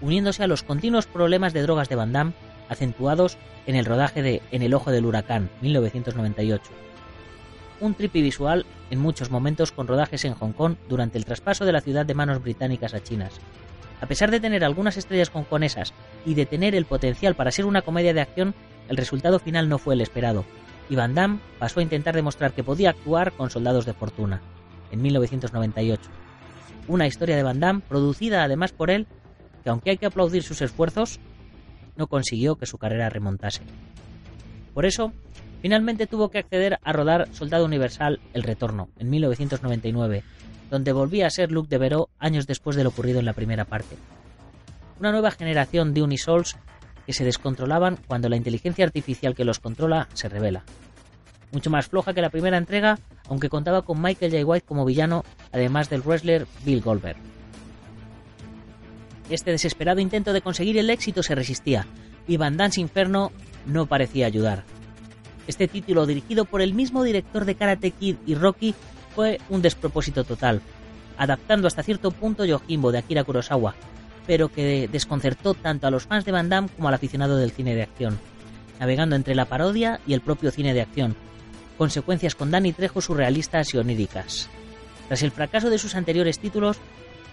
uniéndose 0.02 0.44
a 0.44 0.46
los 0.46 0.62
continuos 0.62 1.06
problemas 1.06 1.52
de 1.52 1.62
drogas 1.62 1.88
de 1.88 1.96
Van 1.96 2.12
Damme, 2.12 2.34
acentuados 2.68 3.38
en 3.66 3.76
el 3.76 3.84
rodaje 3.84 4.22
de 4.22 4.42
En 4.50 4.62
el 4.62 4.74
ojo 4.74 4.90
del 4.90 5.06
huracán, 5.06 5.50
1998. 5.60 6.70
Un 7.80 7.94
tripi 7.94 8.22
visual 8.22 8.64
en 8.90 9.00
muchos 9.00 9.30
momentos 9.30 9.72
con 9.72 9.86
rodajes 9.86 10.24
en 10.24 10.34
Hong 10.34 10.52
Kong 10.52 10.76
durante 10.88 11.18
el 11.18 11.24
traspaso 11.24 11.64
de 11.64 11.72
la 11.72 11.80
ciudad 11.80 12.06
de 12.06 12.14
manos 12.14 12.42
británicas 12.42 12.94
a 12.94 13.02
chinas. 13.02 13.32
A 14.00 14.06
pesar 14.06 14.30
de 14.30 14.40
tener 14.40 14.64
algunas 14.64 14.96
estrellas 14.96 15.30
hongkonesas 15.32 15.92
y 16.26 16.34
de 16.34 16.46
tener 16.46 16.74
el 16.74 16.84
potencial 16.84 17.34
para 17.34 17.50
ser 17.50 17.64
una 17.64 17.82
comedia 17.82 18.14
de 18.14 18.20
acción, 18.20 18.54
el 18.88 18.96
resultado 18.96 19.38
final 19.38 19.68
no 19.68 19.78
fue 19.78 19.94
el 19.94 20.00
esperado, 20.00 20.44
y 20.88 20.96
Van 20.96 21.14
Damme 21.14 21.40
pasó 21.58 21.80
a 21.80 21.82
intentar 21.82 22.14
demostrar 22.14 22.52
que 22.52 22.64
podía 22.64 22.90
actuar 22.90 23.32
con 23.32 23.50
soldados 23.50 23.86
de 23.86 23.94
fortuna, 23.94 24.42
en 24.90 25.02
1998. 25.02 26.02
Una 26.86 27.06
historia 27.06 27.36
de 27.36 27.42
Van 27.42 27.60
Damme 27.60 27.82
producida 27.88 28.44
además 28.44 28.72
por 28.72 28.90
él, 28.90 29.06
que 29.62 29.70
aunque 29.70 29.90
hay 29.90 29.96
que 29.96 30.06
aplaudir 30.06 30.42
sus 30.42 30.60
esfuerzos, 30.60 31.18
no 31.96 32.06
consiguió 32.06 32.56
que 32.56 32.66
su 32.66 32.78
carrera 32.78 33.08
remontase. 33.08 33.62
Por 34.72 34.86
eso, 34.86 35.12
finalmente 35.62 36.06
tuvo 36.06 36.30
que 36.30 36.38
acceder 36.38 36.78
a 36.82 36.92
rodar 36.92 37.28
Soldado 37.32 37.64
Universal 37.64 38.20
El 38.32 38.42
Retorno, 38.42 38.88
en 38.98 39.10
1999, 39.10 40.24
donde 40.70 40.92
volvía 40.92 41.26
a 41.26 41.30
ser 41.30 41.52
Luke 41.52 41.68
de 41.68 41.78
Veró 41.78 42.08
años 42.18 42.46
después 42.46 42.76
de 42.76 42.84
lo 42.84 42.90
ocurrido 42.90 43.20
en 43.20 43.26
la 43.26 43.32
primera 43.32 43.64
parte. 43.64 43.96
Una 44.98 45.12
nueva 45.12 45.30
generación 45.30 45.94
de 45.94 46.02
Unisols 46.02 46.56
que 47.06 47.12
se 47.12 47.24
descontrolaban 47.24 47.98
cuando 48.06 48.28
la 48.28 48.36
inteligencia 48.36 48.84
artificial 48.84 49.34
que 49.34 49.44
los 49.44 49.60
controla 49.60 50.08
se 50.14 50.28
revela. 50.28 50.64
Mucho 51.52 51.70
más 51.70 51.86
floja 51.86 52.14
que 52.14 52.22
la 52.22 52.30
primera 52.30 52.58
entrega, 52.58 52.98
aunque 53.28 53.48
contaba 53.48 53.82
con 53.82 54.02
Michael 54.02 54.32
J. 54.32 54.44
White 54.44 54.66
como 54.66 54.84
villano, 54.84 55.24
además 55.52 55.88
del 55.88 56.02
wrestler 56.02 56.46
Bill 56.64 56.80
Goldberg. 56.80 57.18
Este 59.30 59.50
desesperado 59.50 60.00
intento 60.00 60.32
de 60.32 60.42
conseguir 60.42 60.76
el 60.78 60.90
éxito 60.90 61.22
se 61.22 61.34
resistía, 61.34 61.86
y 62.26 62.36
Van 62.36 62.58
Inferno 62.76 63.32
no 63.66 63.86
parecía 63.86 64.26
ayudar. 64.26 64.64
Este 65.46 65.68
título, 65.68 66.06
dirigido 66.06 66.44
por 66.44 66.62
el 66.62 66.74
mismo 66.74 67.02
director 67.04 67.44
de 67.44 67.54
Karate 67.54 67.90
Kid 67.90 68.16
y 68.26 68.34
Rocky, 68.34 68.74
fue 69.14 69.40
un 69.48 69.62
despropósito 69.62 70.24
total, 70.24 70.60
adaptando 71.18 71.66
hasta 71.66 71.82
cierto 71.82 72.10
punto 72.10 72.44
Yojimbo 72.44 72.92
de 72.92 72.98
Akira 72.98 73.24
Kurosawa, 73.24 73.74
pero 74.26 74.48
que 74.48 74.88
desconcertó 74.88 75.54
tanto 75.54 75.86
a 75.86 75.90
los 75.90 76.04
fans 76.04 76.24
de 76.24 76.32
Van 76.32 76.48
Damme 76.48 76.68
como 76.74 76.88
al 76.88 76.94
aficionado 76.94 77.36
del 77.36 77.50
cine 77.50 77.74
de 77.74 77.82
acción, 77.82 78.18
navegando 78.80 79.16
entre 79.16 79.34
la 79.34 79.44
parodia 79.44 80.00
y 80.06 80.14
el 80.14 80.20
propio 80.20 80.50
cine 80.50 80.74
de 80.74 80.82
acción, 80.82 81.14
consecuencias 81.78 82.34
con 82.34 82.50
Danny 82.50 82.72
Trejo 82.72 83.00
surrealistas 83.00 83.74
y 83.74 83.78
oníricas. 83.78 84.48
Tras 85.08 85.22
el 85.22 85.30
fracaso 85.30 85.68
de 85.70 85.78
sus 85.78 85.94
anteriores 85.94 86.38
títulos, 86.38 86.78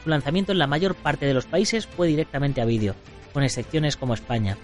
su 0.04 0.10
lanzamiento 0.10 0.52
en 0.52 0.60
la 0.60 0.68
mayor 0.68 0.96
parte 0.96 1.26
de 1.26 1.34
los 1.34 1.46
países 1.46 1.88
fue 1.88 2.08
directamente 2.08 2.62
a 2.62 2.66
vídeo, 2.66 2.96
con 3.34 3.44
excepciones 3.44 3.98
como 3.98 4.14
España. 4.14 4.58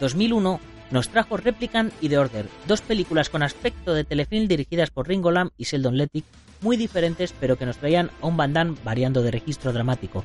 2001 0.00 0.60
nos 0.90 1.08
trajo 1.08 1.36
Replicant 1.36 1.92
y 2.00 2.08
The 2.08 2.18
Order, 2.18 2.46
dos 2.66 2.80
películas 2.82 3.28
con 3.28 3.42
aspecto 3.42 3.94
de 3.94 4.04
telefilm 4.04 4.46
dirigidas 4.46 4.90
por 4.90 5.08
Ringo 5.08 5.30
Lam 5.30 5.50
y 5.56 5.64
Sheldon 5.64 5.96
Lettick, 5.96 6.24
muy 6.60 6.76
diferentes 6.76 7.34
pero 7.38 7.56
que 7.56 7.66
nos 7.66 7.78
traían 7.78 8.10
a 8.20 8.26
un 8.26 8.36
Damme 8.36 8.76
variando 8.84 9.22
de 9.22 9.30
registro 9.30 9.72
dramático, 9.72 10.24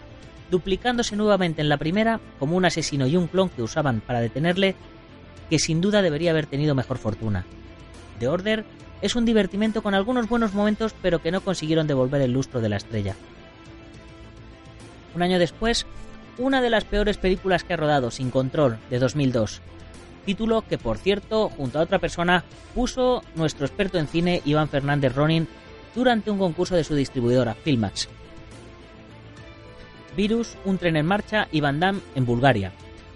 duplicándose 0.52 1.16
nuevamente 1.16 1.62
en 1.62 1.70
la 1.70 1.78
primera 1.78 2.20
como 2.40 2.56
un 2.56 2.66
asesino 2.66 3.08
y 3.08 3.16
un 3.16 3.28
clon 3.28 3.50
que 3.50 3.64
usaban 3.64 4.02
para 4.02 4.22
detenerle, 4.22 4.76
que 5.50 5.60
sin 5.60 5.82
duda 5.82 6.02
debería 6.02 6.32
haber 6.32 6.46
tenido 6.46 6.76
mejor 6.76 6.98
fortuna. 6.98 7.46
The 8.20 8.28
Order 8.28 8.66
es 9.02 9.16
un 9.16 9.26
divertimento 9.26 9.82
con 9.82 9.94
algunos 9.94 10.28
buenos 10.28 10.54
momentos 10.54 10.94
pero 11.02 11.22
que 11.22 11.32
no 11.32 11.42
consiguieron 11.42 11.88
devolver 11.88 12.22
el 12.22 12.34
lustro 12.34 12.62
de 12.62 12.70
la 12.70 12.78
estrella. 12.78 13.16
Un 15.16 15.22
año 15.22 15.40
después, 15.40 15.86
una 16.38 16.62
de 16.62 16.70
las 16.70 16.86
peores 16.86 17.18
películas 17.18 17.64
que 17.64 17.74
ha 17.74 17.78
rodado, 17.78 18.12
Sin 18.12 18.32
Control, 18.32 18.78
de 18.90 19.00
2002. 19.00 19.62
Título 20.26 20.64
que, 20.68 20.78
por 20.78 20.98
cierto, 20.98 21.50
junto 21.50 21.80
a 21.80 21.82
otra 21.82 22.00
persona, 22.00 22.44
puso 22.76 23.24
nuestro 23.36 23.66
experto 23.66 23.98
en 23.98 24.08
cine 24.08 24.42
Iván 24.46 24.70
Fernández 24.70 25.16
Ronin 25.16 25.48
durante 25.96 26.32
un 26.32 26.38
concurso 26.38 26.76
de 26.76 26.84
su 26.84 26.96
distribuidora, 26.96 27.56
Filmax. 27.56 28.08
Virus, 30.16 30.58
Un 30.66 30.78
tren 30.78 30.98
en 30.98 31.06
marcha 31.06 31.48
y 31.52 31.62
Van 31.62 31.80
Damme 31.80 32.02
en 32.16 32.26
Bulgaria. 32.26 32.72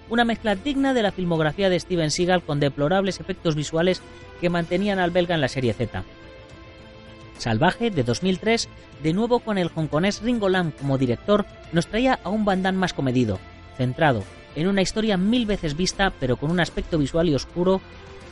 Una 0.10 0.26
mezcla 0.26 0.56
digna 0.56 0.94
de 0.94 1.04
la 1.04 1.12
filmografía 1.12 1.70
de 1.70 1.80
Steven 1.80 2.12
Seagal 2.12 2.44
con 2.44 2.60
deplorables 2.60 3.20
efectos 3.20 3.56
visuales 3.56 4.02
que 4.44 4.50
mantenían 4.50 5.00
al 5.00 5.12
belga 5.12 5.36
en 5.36 5.40
la 5.40 5.48
serie 5.48 5.72
Z. 5.72 6.04
Salvaje, 7.38 7.92
de 7.92 8.04
2003, 8.04 8.68
de 9.02 9.14
nuevo 9.14 9.40
con 9.40 9.58
el 9.58 9.72
hongkonés 9.74 10.22
Ringo 10.22 10.50
Lam 10.50 10.72
como 10.72 10.98
director, 10.98 11.46
nos 11.72 11.88
traía 11.88 12.20
a 12.26 12.30
un 12.30 12.44
Damme 12.44 12.74
más 12.74 12.92
comedido, 12.92 13.40
centrado, 13.78 14.22
en 14.58 14.68
una 14.68 14.82
historia 14.82 15.16
mil 15.16 15.46
veces 15.46 15.78
vista 15.78 16.12
pero 16.20 16.36
con 16.36 16.52
un 16.52 16.60
aspecto 16.60 16.98
visual 16.98 17.30
y 17.30 17.36
oscuro 17.36 17.80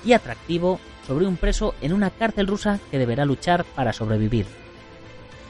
y 0.03 0.11
atractivo 0.11 0.81
sobre 1.07 1.27
un 1.27 1.37
preso 1.37 1.75
en 1.79 1.93
una 1.93 2.09
cárcel 2.09 2.47
rusa 2.47 2.81
que 2.91 2.99
deberá 2.99 3.23
luchar 3.23 3.63
para 3.63 3.93
sobrevivir. 3.93 4.47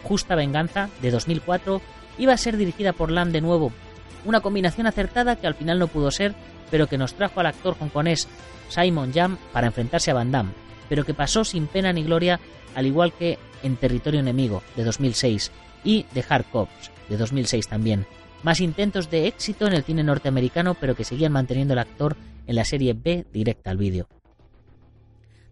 Justa 0.04 0.36
Venganza, 0.36 0.90
de 1.02 1.10
2004, 1.10 1.82
iba 2.20 2.34
a 2.34 2.38
ser 2.38 2.56
dirigida 2.56 2.94
por 2.94 3.10
Lam 3.10 3.32
de 3.32 3.42
nuevo, 3.42 3.72
una 4.26 4.42
combinación 4.42 4.86
acertada 4.86 5.38
que 5.38 5.48
al 5.48 5.56
final 5.56 5.80
no 5.80 5.88
pudo 5.88 6.12
ser, 6.12 6.36
pero 6.72 6.88
que 6.88 6.98
nos 6.98 7.14
trajo 7.14 7.40
al 7.40 7.46
actor 7.46 7.76
hongkonés 7.80 8.28
Simon 8.70 9.12
Yam 9.12 9.38
para 9.54 9.68
enfrentarse 9.68 10.10
a 10.10 10.16
Van 10.16 10.32
Damme, 10.32 10.54
pero 10.90 11.06
que 11.06 11.14
pasó 11.14 11.44
sin 11.44 11.68
pena 11.68 11.94
ni 11.94 12.04
gloria, 12.04 12.40
al 12.74 12.88
igual 12.88 13.14
que 13.14 13.38
en 13.62 13.76
Territorio 13.76 14.22
Enemigo, 14.22 14.64
de 14.76 14.84
2006, 14.84 15.52
y 15.84 16.04
The 16.14 16.26
Hard 16.28 16.46
Cops, 16.52 16.92
de 17.10 17.18
2006 17.18 17.68
también, 17.68 18.08
más 18.44 18.60
intentos 18.60 19.12
de 19.12 19.28
éxito 19.28 19.68
en 19.68 19.74
el 19.74 19.84
cine 19.84 20.04
norteamericano, 20.04 20.74
pero 20.74 20.96
que 20.96 21.04
seguían 21.04 21.34
manteniendo 21.34 21.74
al 21.74 21.80
actor 21.80 22.16
en 22.48 22.56
la 22.56 22.66
serie 22.66 22.94
B 22.94 23.26
directa 23.32 23.70
al 23.70 23.78
vídeo. 23.78 24.08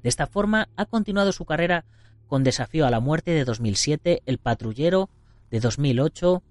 De 0.01 0.10
esta 0.10 0.27
forma, 0.27 0.69
ha 0.75 0.86
continuado 0.86 1.32
su 1.32 1.45
carrera 1.45 1.86
con 2.27 2.43
Desafío 2.43 2.88
a 2.88 2.91
la 2.91 2.99
Muerte 2.99 3.32
de 3.32 3.43
2007, 3.43 4.23
El 4.25 4.38
Patrullero 4.38 5.10
de 5.51 5.60
2008, 5.60 6.41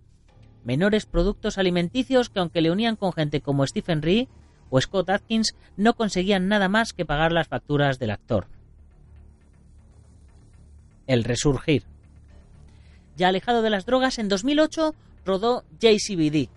menores 0.65 1.07
productos 1.07 1.57
alimenticios 1.57 2.29
que 2.29 2.41
aunque 2.41 2.61
le 2.61 2.71
unían 2.71 2.97
con 2.97 3.13
gente 3.13 3.41
como 3.41 3.67
Stephen 3.67 4.03
Ree 4.03 4.29
o 4.71 4.81
Scott 4.81 5.11
Atkins, 5.11 5.55
no 5.77 5.95
conseguían 5.95 6.49
nada 6.49 6.69
más 6.69 6.93
que 6.93 7.05
pagar 7.05 7.33
las 7.33 7.49
facturas 7.49 7.99
del 7.99 8.11
actor. 8.11 8.47
El 11.07 11.25
Resurgir. 11.25 11.85
Ya 13.17 13.29
alejado 13.29 13.63
de 13.63 13.71
las 13.71 13.87
drogas, 13.87 14.19
en 14.19 14.29
2008 14.29 14.95
rodó 15.25 15.65
JCBD, 15.81 16.49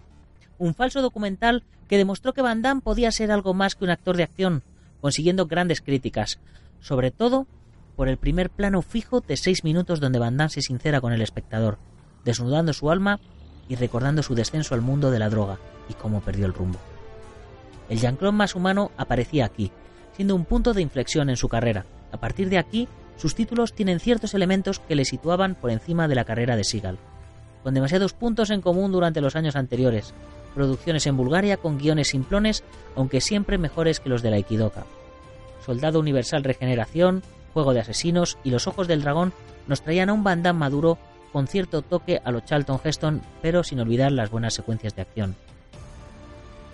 un 0.57 0.75
falso 0.75 1.01
documental 1.01 1.63
que 1.87 1.97
demostró 1.97 2.33
que 2.33 2.41
Van 2.41 2.61
Damme 2.61 2.81
podía 2.81 3.11
ser 3.11 3.31
algo 3.31 3.53
más 3.53 3.75
que 3.75 3.83
un 3.83 3.89
actor 3.89 4.15
de 4.15 4.23
acción, 4.23 4.63
consiguiendo 5.01 5.47
grandes 5.47 5.81
críticas, 5.81 6.39
sobre 6.79 7.11
todo 7.11 7.47
por 7.95 8.07
el 8.07 8.17
primer 8.17 8.49
plano 8.49 8.81
fijo 8.81 9.21
de 9.21 9.37
seis 9.37 9.63
minutos 9.63 9.99
donde 9.99 10.19
Van 10.19 10.37
Damme 10.37 10.49
se 10.49 10.61
sincera 10.61 11.01
con 11.01 11.13
el 11.13 11.21
espectador, 11.21 11.79
desnudando 12.23 12.73
su 12.73 12.91
alma 12.91 13.19
y 13.67 13.75
recordando 13.75 14.23
su 14.23 14.35
descenso 14.35 14.75
al 14.75 14.81
mundo 14.81 15.11
de 15.11 15.19
la 15.19 15.29
droga 15.29 15.57
y 15.89 15.93
cómo 15.93 16.21
perdió 16.21 16.45
el 16.45 16.53
rumbo. 16.53 16.79
El 17.91 17.99
Jean-Claude 17.99 18.35
más 18.35 18.55
humano 18.55 18.89
aparecía 18.97 19.45
aquí, 19.45 19.71
siendo 20.15 20.33
un 20.33 20.45
punto 20.45 20.73
de 20.73 20.81
inflexión 20.81 21.29
en 21.29 21.37
su 21.37 21.47
carrera. 21.47 21.85
A 22.11 22.17
partir 22.17 22.49
de 22.49 22.57
aquí, 22.57 22.87
sus 23.17 23.35
títulos 23.35 23.73
tienen 23.73 23.99
ciertos 23.99 24.33
elementos 24.33 24.79
que 24.79 24.95
le 24.95 25.05
situaban 25.05 25.53
por 25.53 25.69
encima 25.69 26.07
de 26.07 26.15
la 26.15 26.25
carrera 26.25 26.55
de 26.55 26.63
Seagal 26.63 26.97
con 27.63 27.73
demasiados 27.73 28.13
puntos 28.13 28.49
en 28.49 28.61
común 28.61 28.91
durante 28.91 29.21
los 29.21 29.35
años 29.35 29.55
anteriores, 29.55 30.13
producciones 30.55 31.05
en 31.07 31.17
Bulgaria 31.17 31.57
con 31.57 31.77
guiones 31.77 32.09
simplones, 32.09 32.63
aunque 32.95 33.21
siempre 33.21 33.57
mejores 33.57 33.99
que 33.99 34.09
los 34.09 34.21
de 34.21 34.31
la 34.31 34.39
Ikidoka. 34.39 34.85
Soldado 35.65 35.99
Universal 35.99 36.43
Regeneración, 36.43 37.23
Juego 37.53 37.73
de 37.73 37.81
Asesinos 37.81 38.37
y 38.43 38.49
Los 38.49 38.67
Ojos 38.67 38.87
del 38.87 39.01
Dragón 39.01 39.33
nos 39.67 39.81
traían 39.81 40.09
a 40.09 40.13
un 40.13 40.23
Van 40.23 40.41
maduro 40.55 40.97
con 41.31 41.47
cierto 41.47 41.81
toque 41.81 42.21
a 42.23 42.31
lo 42.31 42.41
Charlton 42.41 42.79
Heston, 42.83 43.21
pero 43.41 43.63
sin 43.63 43.79
olvidar 43.79 44.11
las 44.11 44.31
buenas 44.31 44.53
secuencias 44.53 44.95
de 44.95 45.03
acción. 45.03 45.35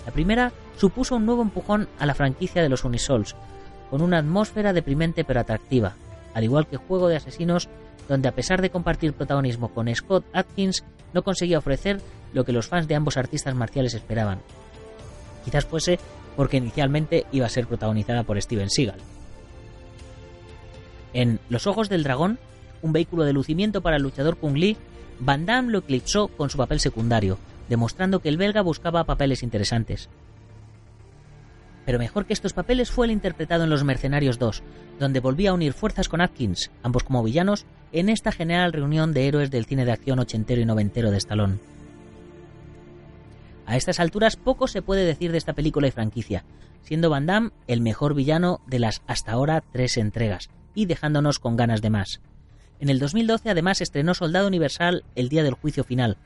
La 0.07 0.13
primera 0.13 0.53
supuso 0.77 1.17
un 1.17 1.25
nuevo 1.25 1.41
empujón 1.43 1.87
a 1.99 2.05
la 2.05 2.15
franquicia 2.15 2.63
de 2.63 2.69
los 2.69 2.85
Unisols, 2.85 3.35
con 3.91 4.01
una 4.01 4.19
atmósfera 4.19 4.73
deprimente 4.73 5.23
pero 5.23 5.41
atractiva, 5.41 5.95
al 6.33 6.45
igual 6.45 6.65
que 6.65 6.77
Juego 6.77 7.09
de 7.09 7.17
Asesinos 7.17 7.69
donde 8.07 8.29
a 8.29 8.31
pesar 8.31 8.61
de 8.61 8.69
compartir 8.69 9.11
protagonismo 9.11 9.67
con 9.69 9.93
Scott 9.93 10.25
Atkins, 10.33 10.83
no 11.13 11.23
conseguía 11.23 11.57
ofrecer 11.57 11.99
lo 12.33 12.45
que 12.45 12.53
los 12.53 12.67
fans 12.67 12.87
de 12.87 12.95
ambos 12.95 13.17
artistas 13.17 13.53
marciales 13.53 13.93
esperaban. 13.93 14.39
Quizás 15.43 15.65
fuese 15.65 15.99
porque 16.37 16.57
inicialmente 16.57 17.25
iba 17.33 17.45
a 17.45 17.49
ser 17.49 17.67
protagonizada 17.67 18.23
por 18.23 18.41
Steven 18.41 18.69
Seagal. 18.69 18.99
En 21.13 21.39
Los 21.49 21.67
Ojos 21.67 21.89
del 21.89 22.03
Dragón, 22.03 22.39
un 22.81 22.93
vehículo 22.93 23.23
de 23.23 23.33
lucimiento 23.33 23.81
para 23.81 23.97
el 23.97 24.03
luchador 24.03 24.37
Kung 24.37 24.55
Lee, 24.55 24.77
Van 25.19 25.45
Damme 25.45 25.71
lo 25.71 25.79
eclipsó 25.79 26.27
con 26.27 26.49
su 26.49 26.57
papel 26.57 26.79
secundario, 26.79 27.39
demostrando 27.69 28.19
que 28.19 28.29
el 28.29 28.37
belga 28.37 28.61
buscaba 28.61 29.03
papeles 29.03 29.43
interesantes. 29.43 30.09
Pero 31.85 31.99
mejor 31.99 32.25
que 32.25 32.33
estos 32.33 32.53
papeles 32.53 32.91
fue 32.91 33.05
el 33.05 33.11
interpretado 33.11 33.63
en 33.63 33.69
Los 33.69 33.83
Mercenarios 33.83 34.39
2, 34.39 34.61
donde 34.99 35.21
volvía 35.21 35.51
a 35.51 35.53
unir 35.53 35.73
fuerzas 35.73 36.09
con 36.09 36.19
Atkins, 36.19 36.69
ambos 36.83 37.03
como 37.03 37.23
villanos, 37.23 37.65
en 37.93 38.09
esta 38.09 38.31
general 38.31 38.73
reunión 38.73 39.13
de 39.13 39.27
héroes 39.27 39.51
del 39.51 39.65
cine 39.65 39.85
de 39.85 39.93
acción 39.93 40.19
ochentero 40.19 40.61
y 40.61 40.65
noventero 40.65 41.11
de 41.11 41.17
Stallone. 41.17 41.59
A 43.65 43.77
estas 43.77 43.99
alturas 43.99 44.35
poco 44.35 44.67
se 44.67 44.81
puede 44.81 45.05
decir 45.05 45.31
de 45.31 45.37
esta 45.37 45.53
película 45.53 45.87
y 45.87 45.91
franquicia, 45.91 46.43
siendo 46.83 47.09
Van 47.09 47.25
Damme 47.25 47.51
el 47.67 47.81
mejor 47.81 48.13
villano 48.13 48.61
de 48.65 48.79
las 48.79 49.01
hasta 49.07 49.33
ahora 49.33 49.63
tres 49.71 49.97
entregas, 49.97 50.49
y 50.73 50.85
dejándonos 50.85 51.39
con 51.39 51.57
ganas 51.57 51.81
de 51.81 51.89
más. 51.89 52.21
En 52.79 52.89
el 52.89 52.99
2012 52.99 53.49
además 53.49 53.81
estrenó 53.81 54.13
Soldado 54.13 54.47
Universal 54.47 55.03
El 55.15 55.29
Día 55.29 55.43
del 55.43 55.55
Juicio 55.55 55.83
Final, 55.83 56.17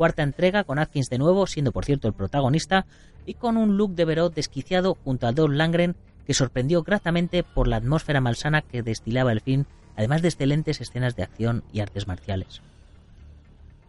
cuarta 0.00 0.22
entrega 0.22 0.64
con 0.64 0.78
Atkins 0.78 1.10
de 1.10 1.18
nuevo, 1.18 1.46
siendo 1.46 1.72
por 1.72 1.84
cierto 1.84 2.08
el 2.08 2.14
protagonista, 2.14 2.86
y 3.26 3.34
con 3.34 3.58
un 3.58 3.76
look 3.76 3.94
de 3.94 4.06
Verot 4.06 4.34
desquiciado 4.34 4.94
junto 5.04 5.26
a 5.26 5.32
Don 5.32 5.58
Langren 5.58 5.94
que 6.24 6.32
sorprendió 6.32 6.82
gratamente 6.82 7.42
por 7.42 7.68
la 7.68 7.76
atmósfera 7.76 8.22
malsana 8.22 8.62
que 8.62 8.82
destilaba 8.82 9.30
el 9.30 9.42
film, 9.42 9.66
además 9.96 10.22
de 10.22 10.28
excelentes 10.28 10.80
escenas 10.80 11.16
de 11.16 11.24
acción 11.24 11.64
y 11.70 11.80
artes 11.80 12.06
marciales. 12.06 12.62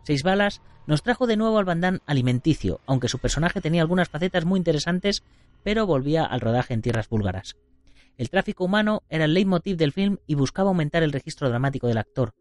Seis 0.03 0.21
balas 0.23 0.61
nos 0.85 1.01
trajo 1.01 1.27
de 1.27 1.37
nuevo 1.37 1.57
al 1.59 1.63
bandán 1.63 2.01
alimenticio, 2.05 2.81
aunque 2.87 3.07
su 3.07 3.17
personaje 3.17 3.61
tenía 3.61 3.81
algunas 3.81 4.09
facetas 4.09 4.43
muy 4.43 4.57
interesantes, 4.57 5.23
pero 5.63 5.87
volvía 5.87 6.25
al 6.25 6.41
rodaje 6.41 6.73
en 6.73 6.81
tierras 6.81 7.07
búlgaras. 7.07 7.55
El 8.17 8.29
tráfico 8.29 8.65
humano 8.65 9.01
era 9.07 9.23
el 9.23 9.33
leitmotiv 9.33 9.77
del 9.77 9.93
film 9.93 10.17
y 10.27 10.35
buscaba 10.35 10.71
aumentar 10.71 11.03
el 11.03 11.13
registro 11.13 11.47
dramático 11.47 11.87
del 11.87 11.99
actor, 11.99 12.33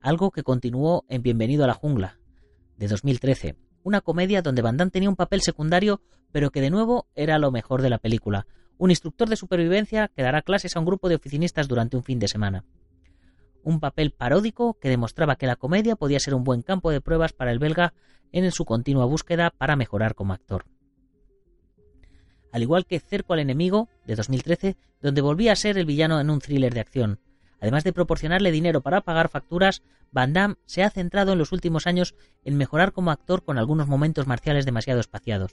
algo 0.00 0.30
que 0.30 0.44
continuó 0.44 1.04
en 1.08 1.22
Bienvenido 1.22 1.64
a 1.64 1.66
la 1.66 1.74
jungla, 1.74 2.18
de 2.76 2.88
2013, 2.88 3.56
una 3.82 4.00
comedia 4.00 4.42
donde 4.42 4.62
Van 4.62 4.76
Damme 4.76 4.90
tenía 4.90 5.08
un 5.08 5.16
papel 5.16 5.40
secundario, 5.42 6.00
pero 6.32 6.50
que 6.50 6.60
de 6.60 6.70
nuevo 6.70 7.06
era 7.14 7.38
lo 7.38 7.50
mejor 7.50 7.82
de 7.82 7.90
la 7.90 7.98
película, 7.98 8.46
un 8.78 8.90
instructor 8.90 9.28
de 9.28 9.36
supervivencia 9.36 10.08
que 10.08 10.22
dará 10.22 10.42
clases 10.42 10.76
a 10.76 10.80
un 10.80 10.86
grupo 10.86 11.08
de 11.08 11.14
oficinistas 11.14 11.68
durante 11.68 11.96
un 11.96 12.02
fin 12.02 12.18
de 12.18 12.28
semana. 12.28 12.64
Un 13.62 13.80
papel 13.80 14.12
paródico 14.12 14.78
que 14.80 14.88
demostraba 14.88 15.36
que 15.36 15.46
la 15.46 15.56
comedia 15.56 15.96
podía 15.96 16.20
ser 16.20 16.34
un 16.34 16.44
buen 16.44 16.62
campo 16.62 16.90
de 16.90 17.00
pruebas 17.00 17.32
para 17.32 17.52
el 17.52 17.58
belga 17.58 17.94
en 18.32 18.50
su 18.52 18.64
continua 18.64 19.06
búsqueda 19.06 19.52
para 19.56 19.76
mejorar 19.76 20.14
como 20.14 20.32
actor. 20.32 20.66
Al 22.52 22.62
igual 22.62 22.86
que 22.86 23.00
Cerco 23.00 23.34
al 23.34 23.40
enemigo, 23.40 23.88
de 24.06 24.14
2013, 24.14 24.76
donde 25.00 25.20
volvía 25.20 25.52
a 25.52 25.56
ser 25.56 25.78
el 25.78 25.86
villano 25.86 26.20
en 26.20 26.30
un 26.30 26.40
thriller 26.40 26.72
de 26.72 26.80
acción, 26.80 27.20
Además 27.60 27.84
de 27.84 27.92
proporcionarle 27.92 28.52
dinero 28.52 28.82
para 28.82 29.00
pagar 29.00 29.28
facturas, 29.28 29.82
Van 30.12 30.32
Damme 30.32 30.56
se 30.66 30.82
ha 30.82 30.90
centrado 30.90 31.32
en 31.32 31.38
los 31.38 31.52
últimos 31.52 31.86
años 31.86 32.14
en 32.44 32.56
mejorar 32.56 32.92
como 32.92 33.10
actor 33.10 33.44
con 33.44 33.58
algunos 33.58 33.88
momentos 33.88 34.26
marciales 34.26 34.66
demasiado 34.66 35.00
espaciados. 35.00 35.52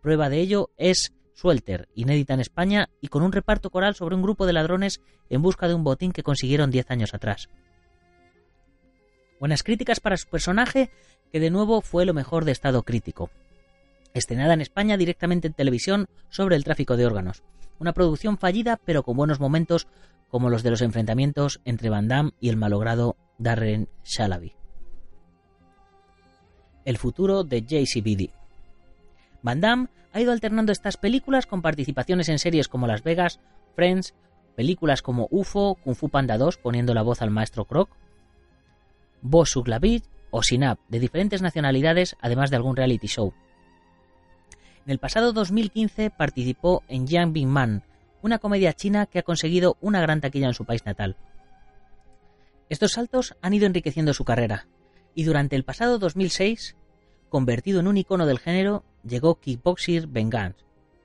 Prueba 0.00 0.28
de 0.28 0.40
ello 0.40 0.70
es 0.76 1.12
Suelter, 1.34 1.88
inédita 1.94 2.34
en 2.34 2.40
España 2.40 2.90
y 3.00 3.08
con 3.08 3.22
un 3.22 3.32
reparto 3.32 3.70
coral 3.70 3.94
sobre 3.94 4.14
un 4.14 4.22
grupo 4.22 4.46
de 4.46 4.52
ladrones 4.52 5.00
en 5.28 5.42
busca 5.42 5.68
de 5.68 5.74
un 5.74 5.84
botín 5.84 6.12
que 6.12 6.22
consiguieron 6.22 6.70
10 6.70 6.90
años 6.90 7.14
atrás. 7.14 7.48
Buenas 9.38 9.62
críticas 9.62 10.00
para 10.00 10.18
su 10.18 10.28
personaje, 10.28 10.90
que 11.32 11.40
de 11.40 11.50
nuevo 11.50 11.80
fue 11.80 12.04
lo 12.04 12.12
mejor 12.12 12.44
de 12.44 12.52
estado 12.52 12.82
crítico. 12.82 13.30
Estrenada 14.12 14.52
en 14.52 14.60
España 14.60 14.96
directamente 14.96 15.46
en 15.46 15.54
televisión 15.54 16.08
sobre 16.28 16.56
el 16.56 16.64
tráfico 16.64 16.96
de 16.96 17.06
órganos. 17.06 17.42
Una 17.78 17.94
producción 17.94 18.36
fallida 18.36 18.78
pero 18.84 19.02
con 19.02 19.16
buenos 19.16 19.40
momentos 19.40 19.86
como 20.30 20.50
los 20.50 20.62
de 20.62 20.70
los 20.70 20.82
enfrentamientos 20.82 21.60
entre 21.64 21.90
Van 21.90 22.08
Damme 22.08 22.32
y 22.40 22.48
el 22.48 22.56
malogrado 22.56 23.16
Darren 23.38 23.88
Shalaby. 24.04 24.54
El 26.84 26.98
futuro 26.98 27.44
de 27.44 27.62
JCBD. 27.62 28.30
Van 29.42 29.60
Damme 29.60 29.88
ha 30.12 30.20
ido 30.20 30.32
alternando 30.32 30.72
estas 30.72 30.96
películas 30.96 31.46
con 31.46 31.62
participaciones 31.62 32.28
en 32.28 32.38
series 32.38 32.68
como 32.68 32.86
Las 32.86 33.02
Vegas, 33.02 33.40
Friends, 33.74 34.14
películas 34.56 35.02
como 35.02 35.28
UFO, 35.30 35.76
Kung 35.76 35.94
Fu 35.94 36.08
Panda 36.08 36.38
2 36.38 36.58
poniendo 36.58 36.94
la 36.94 37.02
voz 37.02 37.22
al 37.22 37.30
maestro 37.30 37.64
Croc, 37.64 37.90
Boss 39.22 39.50
Suglavit 39.50 40.04
o 40.30 40.42
Sinap, 40.42 40.78
de 40.88 41.00
diferentes 41.00 41.42
nacionalidades, 41.42 42.16
además 42.20 42.50
de 42.50 42.56
algún 42.56 42.76
reality 42.76 43.06
show. 43.06 43.32
En 44.86 44.92
el 44.92 44.98
pasado 44.98 45.32
2015 45.32 46.10
participó 46.10 46.82
en 46.88 47.06
Yang 47.06 47.32
Bing 47.32 47.48
Man, 47.48 47.82
una 48.22 48.38
comedia 48.38 48.72
china 48.72 49.06
que 49.06 49.18
ha 49.18 49.22
conseguido 49.22 49.76
una 49.80 50.00
gran 50.00 50.20
taquilla 50.20 50.46
en 50.46 50.54
su 50.54 50.64
país 50.64 50.84
natal. 50.84 51.16
Estos 52.68 52.92
saltos 52.92 53.36
han 53.42 53.54
ido 53.54 53.66
enriqueciendo 53.66 54.14
su 54.14 54.24
carrera, 54.24 54.66
y 55.14 55.24
durante 55.24 55.56
el 55.56 55.64
pasado 55.64 55.98
2006, 55.98 56.76
convertido 57.28 57.80
en 57.80 57.88
un 57.88 57.96
icono 57.96 58.26
del 58.26 58.38
género, 58.38 58.84
llegó 59.04 59.40
Kickboxer 59.40 60.06
Vengeance, 60.06 60.64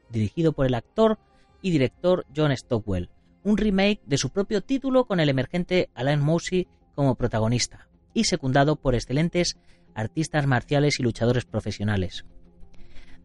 dirigido 0.10 0.54
por 0.54 0.66
el 0.66 0.76
actor 0.76 1.18
y 1.62 1.72
director 1.72 2.26
John 2.36 2.56
Stockwell, 2.56 3.10
un 3.44 3.58
remake 3.58 4.02
de 4.06 4.18
su 4.18 4.30
propio 4.30 4.62
título 4.62 5.06
con 5.06 5.20
el 5.20 5.30
emergente 5.30 5.90
Alain 5.94 6.20
Mousy 6.20 6.68
como 6.94 7.16
protagonista, 7.16 7.88
y 8.14 8.26
secundado 8.26 8.76
por 8.76 8.96
excelentes 8.96 9.58
artistas 9.94 10.46
marciales 10.48 11.00
y 11.00 11.04
luchadores 11.04 11.46
profesionales. 11.46 12.26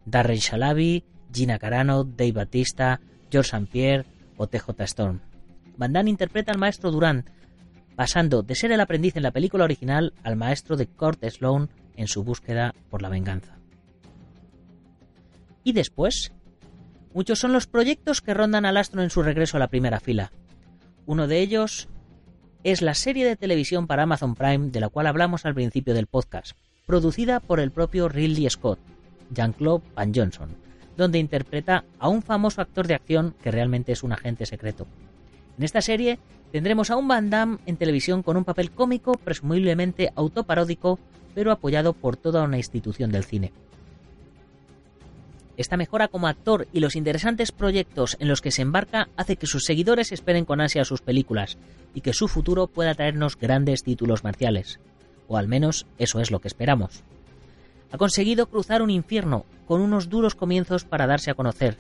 Darren 0.05 0.39
Shalabi, 0.39 1.05
Gina 1.33 1.59
Carano, 1.59 2.05
Dave 2.05 2.33
Batista, 2.33 3.01
George 3.31 3.57
St. 3.57 3.69
Pierre 3.71 4.07
o 4.37 4.47
TJ 4.47 4.81
Storm. 4.81 5.21
Van 5.77 5.93
Damme 5.93 6.11
interpreta 6.11 6.53
al 6.53 6.59
maestro 6.59 6.91
Durant, 6.91 7.29
pasando 7.97 8.43
de 8.43 8.55
ser 8.55 8.73
el 8.73 8.81
aprendiz 8.81 9.17
en 9.17 9.23
la 9.23 9.31
película 9.31 9.65
original 9.65 10.13
al 10.23 10.37
maestro 10.37 10.77
de 10.77 10.87
Kurt 10.87 11.25
Sloan 11.25 11.69
en 11.97 12.09
su 12.09 12.25
búsqueda 12.25 12.75
por 12.91 13.03
la 13.03 13.09
venganza. 13.09 13.59
Y 15.65 15.73
después, 15.73 16.33
muchos 17.13 17.39
son 17.39 17.53
los 17.53 17.67
proyectos 17.67 18.21
que 18.21 18.35
rondan 18.35 18.65
al 18.65 18.77
astro 18.77 19.03
en 19.03 19.11
su 19.11 19.23
regreso 19.23 19.57
a 19.57 19.61
la 19.61 19.69
primera 19.69 20.01
fila. 20.01 20.33
Uno 21.07 21.27
de 21.27 21.41
ellos 21.41 21.89
es 22.65 22.83
la 22.83 22.95
serie 22.95 23.27
de 23.27 23.37
televisión 23.37 23.87
para 23.87 24.05
Amazon 24.05 24.35
Prime 24.35 24.71
de 24.71 24.81
la 24.81 24.89
cual 24.89 25.07
hablamos 25.07 25.45
al 25.45 25.55
principio 25.55 25.95
del 25.95 26.07
podcast, 26.07 26.53
producida 26.87 27.41
por 27.41 27.61
el 27.61 27.71
propio 27.71 28.09
Ridley 28.09 28.49
Scott, 28.49 28.79
Jean-Claude 29.31 29.85
Van 29.95 30.13
Johnson, 30.15 30.51
donde 31.01 31.19
interpreta 31.19 31.85
a 31.99 32.11
un 32.11 32.21
famoso 32.21 32.61
actor 32.61 32.87
de 32.87 32.95
acción 32.95 33.35
que 33.43 33.51
realmente 33.51 33.93
es 33.93 34.03
un 34.03 34.13
agente 34.13 34.45
secreto. 34.45 34.87
En 35.57 35.65
esta 35.65 35.81
serie 35.81 36.19
tendremos 36.53 36.91
a 36.91 36.97
un 36.97 37.09
Van 37.09 37.31
Damme 37.31 37.59
en 37.65 37.79
televisión 37.79 38.23
con 38.23 38.37
un 38.37 38.45
papel 38.45 38.71
cómico, 38.71 39.15
presumiblemente 39.15 40.13
autoparódico, 40.15 40.99
pero 41.35 41.53
apoyado 41.53 41.95
por 41.95 42.19
toda 42.19 42.43
una 42.43 42.59
institución 42.59 43.11
del 43.11 43.25
cine. 43.25 43.51
Esta 45.57 45.79
mejora 45.79 46.09
como 46.09 46.27
actor 46.27 46.69
y 46.71 46.81
los 46.81 46.97
interesantes 46.97 47.51
proyectos 47.51 48.19
en 48.21 48.29
los 48.29 48.43
que 48.43 48.51
se 48.51 48.61
embarca 48.61 49.09
hace 49.17 49.37
que 49.37 49.47
sus 49.47 49.65
seguidores 49.65 50.13
esperen 50.13 50.45
con 50.45 50.61
ansia 50.61 50.85
sus 50.85 51.01
películas 51.01 51.57
y 51.95 52.03
que 52.03 52.13
su 52.13 52.29
futuro 52.29 52.67
pueda 52.67 52.95
traernos 52.95 53.39
grandes 53.39 53.83
títulos 53.83 54.23
marciales. 54.23 54.81
O 55.29 55.39
al 55.39 55.49
menos 55.49 55.87
eso 55.97 56.21
es 56.21 56.31
lo 56.31 56.41
que 56.41 56.49
esperamos. 56.49 57.05
Ha 57.93 57.99
conseguido 57.99 58.47
cruzar 58.47 58.83
un 58.83 58.91
infierno 58.91 59.45
con 59.67 59.81
unos 59.81 60.09
duros 60.09 60.35
comienzos 60.35 60.85
para 60.85 61.07
darse 61.07 61.31
a 61.31 61.35
conocer, 61.35 61.77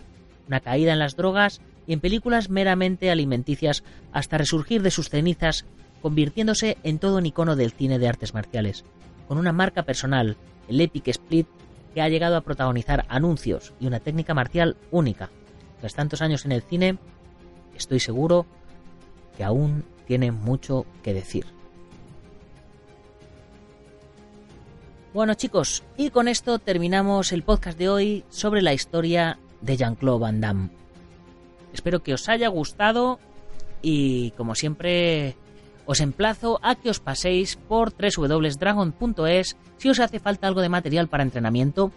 una 0.48 0.60
caída 0.60 0.92
en 0.92 0.98
las 0.98 1.16
drogas 1.16 1.60
y 1.86 1.92
en 1.92 2.00
películas 2.00 2.50
meramente 2.50 3.10
alimenticias 3.10 3.84
hasta 4.12 4.38
resurgir 4.38 4.82
de 4.82 4.90
sus 4.90 5.08
cenizas, 5.08 5.64
convirtiéndose 6.02 6.78
en 6.82 6.98
todo 6.98 7.18
un 7.18 7.26
icono 7.26 7.56
del 7.56 7.72
cine 7.72 7.98
de 7.98 8.08
artes 8.08 8.34
marciales, 8.34 8.84
con 9.28 9.38
una 9.38 9.52
marca 9.52 9.84
personal, 9.84 10.36
el 10.68 10.80
Epic 10.80 11.08
Split, 11.08 11.46
que 11.94 12.02
ha 12.02 12.08
llegado 12.08 12.36
a 12.36 12.42
protagonizar 12.42 13.04
anuncios 13.08 13.72
y 13.80 13.86
una 13.86 14.00
técnica 14.00 14.34
marcial 14.34 14.76
única. 14.90 15.30
Tras 15.80 15.94
tantos 15.94 16.22
años 16.22 16.44
en 16.44 16.52
el 16.52 16.62
cine, 16.62 16.98
estoy 17.76 18.00
seguro 18.00 18.46
que 19.36 19.44
aún 19.44 19.84
tiene 20.06 20.32
mucho 20.32 20.86
que 21.02 21.14
decir. 21.14 21.46
Bueno 25.12 25.34
chicos, 25.34 25.82
y 25.96 26.10
con 26.10 26.28
esto 26.28 26.60
terminamos 26.60 27.32
el 27.32 27.42
podcast 27.42 27.76
de 27.76 27.88
hoy 27.88 28.24
sobre 28.30 28.62
la 28.62 28.72
historia 28.72 29.40
de 29.60 29.76
Jean-Claude 29.76 30.20
Van 30.20 30.40
Damme. 30.40 30.70
Espero 31.72 32.04
que 32.04 32.14
os 32.14 32.28
haya 32.28 32.46
gustado 32.46 33.18
y 33.82 34.30
como 34.32 34.54
siempre 34.54 35.34
os 35.84 35.98
emplazo 35.98 36.60
a 36.62 36.76
que 36.76 36.90
os 36.90 37.00
paséis 37.00 37.56
por 37.56 37.92
www.dragon.es 37.92 39.56
si 39.78 39.88
os 39.88 39.98
hace 39.98 40.20
falta 40.20 40.46
algo 40.46 40.60
de 40.60 40.68
material 40.68 41.08
para 41.08 41.24
entrenamiento, 41.24 41.90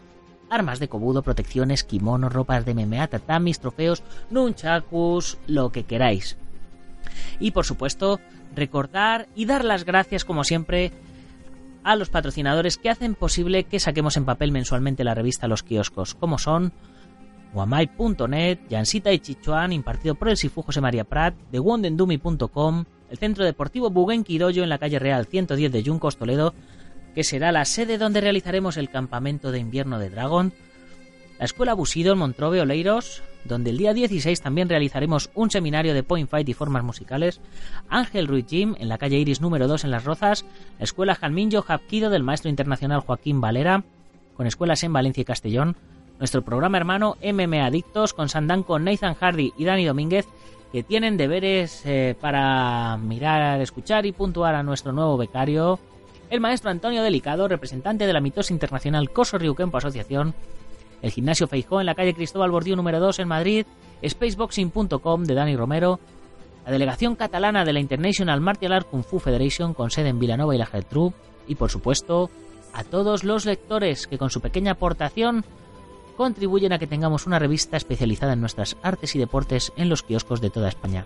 armas 0.50 0.80
de 0.80 0.88
cobudo, 0.88 1.22
protecciones, 1.22 1.84
kimonos, 1.84 2.34
ropas 2.34 2.66
de 2.66 2.74
MMA, 2.74 3.06
tatamis, 3.10 3.60
trofeos, 3.60 4.02
nunchakus, 4.32 5.38
lo 5.46 5.72
que 5.72 5.84
queráis. 5.84 6.36
Y 7.40 7.52
por 7.52 7.68
supuesto, 7.68 8.20
recordar 8.56 9.28
y 9.36 9.46
dar 9.46 9.64
las 9.64 9.86
gracias 9.86 10.26
como 10.26 10.44
siempre 10.44 10.92
a 11.84 11.96
los 11.96 12.10
patrocinadores 12.10 12.78
que 12.78 12.90
hacen 12.90 13.16
posible 13.16 13.66
que 13.66 13.80
saquemos 13.80 14.18
en 14.18 14.26
papel 14.26 14.52
mensualmente 14.52 15.04
la 15.04 15.14
revista 15.14 15.48
Los 15.48 15.64
Kioscos, 15.64 16.16
como 16.16 16.38
son 16.38 16.74
Guamai.net, 17.54 18.60
Yansita 18.70 19.12
y 19.12 19.20
Chichuan, 19.20 19.74
impartido 19.74 20.16
por 20.16 20.30
el 20.30 20.38
Sifu 20.38 20.64
José 20.64 20.82
María 20.82 21.04
Prat, 21.04 21.36
de 21.52 21.60
Wondendumi.com, 21.60 22.86
el 23.12 23.18
Centro 23.18 23.46
Deportivo 23.46 23.90
Bugenki 23.90 24.38
en 24.38 24.70
la 24.70 24.80
calle 24.80 25.00
Real 25.00 25.28
110 25.28 25.72
de 25.72 25.84
Yuncos, 25.84 26.18
Toledo, 26.18 26.54
que 27.14 27.24
será 27.24 27.52
la 27.52 27.66
sede 27.66 27.98
donde 27.98 28.22
realizaremos 28.22 28.78
el 28.78 28.90
campamento 28.90 29.52
de 29.52 29.60
invierno 29.60 30.00
de 30.00 30.10
Dragon, 30.10 30.54
la 31.38 31.46
Escuela 31.46 31.74
Busido 31.74 32.14
en 32.14 32.20
Montrove 32.20 32.62
Oleiros, 32.62 33.22
donde 33.46 33.72
el 33.72 33.78
día 33.78 33.94
16 33.94 34.42
también 34.42 34.70
realizaremos 34.70 35.30
un 35.36 35.52
seminario 35.52 35.94
de 35.94 36.04
point 36.04 36.30
fight 36.30 36.48
y 36.50 36.54
formas 36.54 36.84
musicales, 36.84 37.42
Ángel 37.90 38.28
Ruiz 38.28 38.46
Gym 38.48 38.76
en 38.80 38.90
la 38.90 38.98
calle 38.98 39.18
Iris 39.18 39.42
número 39.42 39.68
2 39.68 39.84
en 39.84 39.92
Las 39.92 40.06
Rozas, 40.06 40.46
la 40.78 40.84
Escuela 40.84 41.16
Jalminjo 41.16 41.64
Hapkido 41.68 42.10
del 42.10 42.24
maestro 42.24 42.50
internacional 42.50 43.02
Joaquín 43.02 43.42
Valera, 43.42 43.84
con 44.36 44.48
escuelas 44.48 44.84
en 44.84 44.94
Valencia 44.94 45.22
y 45.22 45.26
Castellón, 45.26 45.76
nuestro 46.20 46.42
programa 46.42 46.78
hermano 46.78 47.18
MMA 47.24 47.66
Adictos 47.66 48.14
con 48.14 48.30
Sandán 48.30 48.64
con 48.64 48.84
Nathan 48.84 49.16
Hardy 49.16 49.54
y 49.58 49.66
Dani 49.66 49.86
Domínguez 49.86 50.28
que 50.72 50.82
tienen 50.82 51.18
deberes 51.18 51.84
eh, 51.86 52.16
para 52.20 52.98
mirar, 52.98 53.62
escuchar 53.62 54.08
y 54.08 54.12
puntuar 54.12 54.56
a 54.56 54.64
nuestro 54.64 54.92
nuevo 54.92 55.18
becario, 55.18 55.80
el 56.32 56.42
maestro 56.42 56.72
Antonio 56.72 57.04
Delicado, 57.04 57.48
representante 57.48 58.08
de 58.08 58.14
la 58.14 58.20
mitosa 58.20 58.54
internacional 58.54 59.12
Coso 59.12 59.38
Kempo 59.56 59.78
Asociación, 59.78 60.34
el 61.04 61.12
gimnasio 61.12 61.48
Feijó 61.48 61.82
en 61.82 61.86
la 61.86 61.96
calle 61.96 62.16
Cristóbal 62.16 62.50
Bordío 62.50 62.78
número 62.78 63.00
2 63.00 63.20
en 63.20 63.28
Madrid, 63.28 63.66
spaceboxing.com 64.08 65.24
de 65.26 65.34
Dani 65.36 65.56
Romero, 65.56 66.00
la 66.66 66.72
delegación 66.72 67.16
catalana 67.16 67.66
de 67.66 67.74
la 67.74 67.82
International 67.82 68.40
Martial 68.40 68.72
Art 68.72 68.88
Kung 68.90 69.04
Fu 69.04 69.20
Federation 69.20 69.74
con 69.74 69.92
sede 69.92 70.10
en 70.10 70.18
Villanova 70.18 70.56
y 70.56 70.58
la 70.58 70.66
Gertrude, 70.66 71.14
y 71.46 71.56
por 71.56 71.70
supuesto 71.70 72.30
a 72.72 72.86
todos 72.86 73.26
los 73.26 73.46
lectores 73.46 74.08
que 74.08 74.18
con 74.18 74.30
su 74.30 74.40
pequeña 74.40 74.72
aportación 74.72 75.44
contribuyen 76.16 76.72
a 76.72 76.80
que 76.80 76.88
tengamos 76.88 77.28
una 77.28 77.38
revista 77.38 77.76
especializada 77.76 78.34
en 78.34 78.40
nuestras 78.40 78.78
artes 78.82 79.14
y 79.16 79.20
deportes 79.20 79.74
en 79.76 79.90
los 79.90 80.04
kioscos 80.04 80.40
de 80.40 80.52
toda 80.52 80.70
España. 80.70 81.06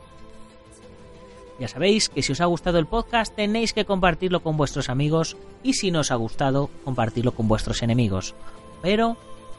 Ya 1.59 1.67
sabéis 1.67 2.09
que 2.09 2.21
si 2.21 2.33
os 2.33 2.41
ha 2.41 2.45
gustado 2.45 2.77
el 2.77 2.85
podcast 2.85 3.35
tenéis 3.35 3.73
que 3.73 3.85
compartirlo 3.85 4.41
con 4.41 4.57
vuestros 4.57 4.89
amigos 4.89 5.37
y 5.63 5.73
si 5.73 5.89
no 5.89 6.01
os 6.01 6.11
ha 6.11 6.15
gustado, 6.15 6.69
compartirlo 6.83 7.31
con 7.31 7.47
vuestros 7.47 7.81
enemigos. 7.81 8.35
Pero 8.83 9.17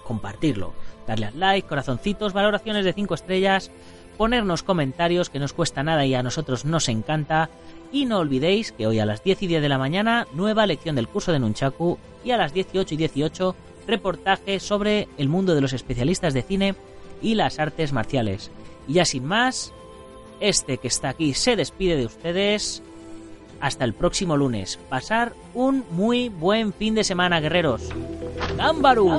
compartirlo, 0.09 0.73
darle 1.07 1.27
al 1.27 1.38
like, 1.38 1.68
corazoncitos, 1.68 2.33
valoraciones 2.33 2.85
de 2.87 2.94
5 2.94 3.14
estrellas, 3.14 3.71
ponernos 4.16 4.62
comentarios 4.62 5.29
que 5.29 5.38
nos 5.38 5.53
cuesta 5.53 5.83
nada 5.83 6.07
y 6.07 6.14
a 6.14 6.23
nosotros 6.23 6.64
nos 6.64 6.88
encanta. 6.88 7.51
Y 7.92 8.07
no 8.07 8.18
olvidéis 8.18 8.73
que 8.73 8.87
hoy 8.87 8.99
a 8.99 9.07
las 9.07 9.23
10 9.23 9.42
y 9.42 9.47
10 9.47 9.62
de 9.62 9.68
la 9.68 9.79
mañana, 9.79 10.27
nueva 10.33 10.66
lección 10.66 10.97
del 10.97 11.09
curso 11.09 11.31
de 11.31 11.38
Nunchaku 11.38 11.99
y 12.25 12.31
a 12.31 12.38
las 12.38 12.55
18 12.55 12.94
y 12.94 12.97
18 12.97 13.55
reportaje 13.87 14.61
sobre 14.61 15.09
el 15.18 15.29
mundo 15.29 15.55
de 15.55 15.61
los 15.61 15.73
especialistas 15.73 16.35
de 16.35 16.42
cine 16.42 16.75
y 17.23 17.35
las 17.35 17.59
artes 17.59 17.92
marciales. 17.92 18.51
Y 18.87 18.94
ya 18.94 19.05
sin 19.05 19.25
más, 19.25 19.73
este 20.40 20.79
que 20.79 20.88
está 20.88 21.11
aquí 21.11 21.35
se 21.35 21.55
despide 21.55 21.97
de 21.97 22.07
ustedes. 22.07 22.83
Hasta 23.61 23.85
el 23.85 23.92
próximo 23.92 24.37
lunes. 24.37 24.79
Pasar 24.88 25.33
un 25.55 25.85
muy 25.90 26.29
buen 26.29 26.73
fin 26.73 26.94
de 26.94 27.05
semana, 27.05 27.40
guerreros. 27.40 27.88
¡Gámbaru! 28.57 29.11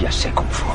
Ya 0.00 0.12
sé 0.12 0.30
Kung 0.32 0.48
Fu. 0.48 0.66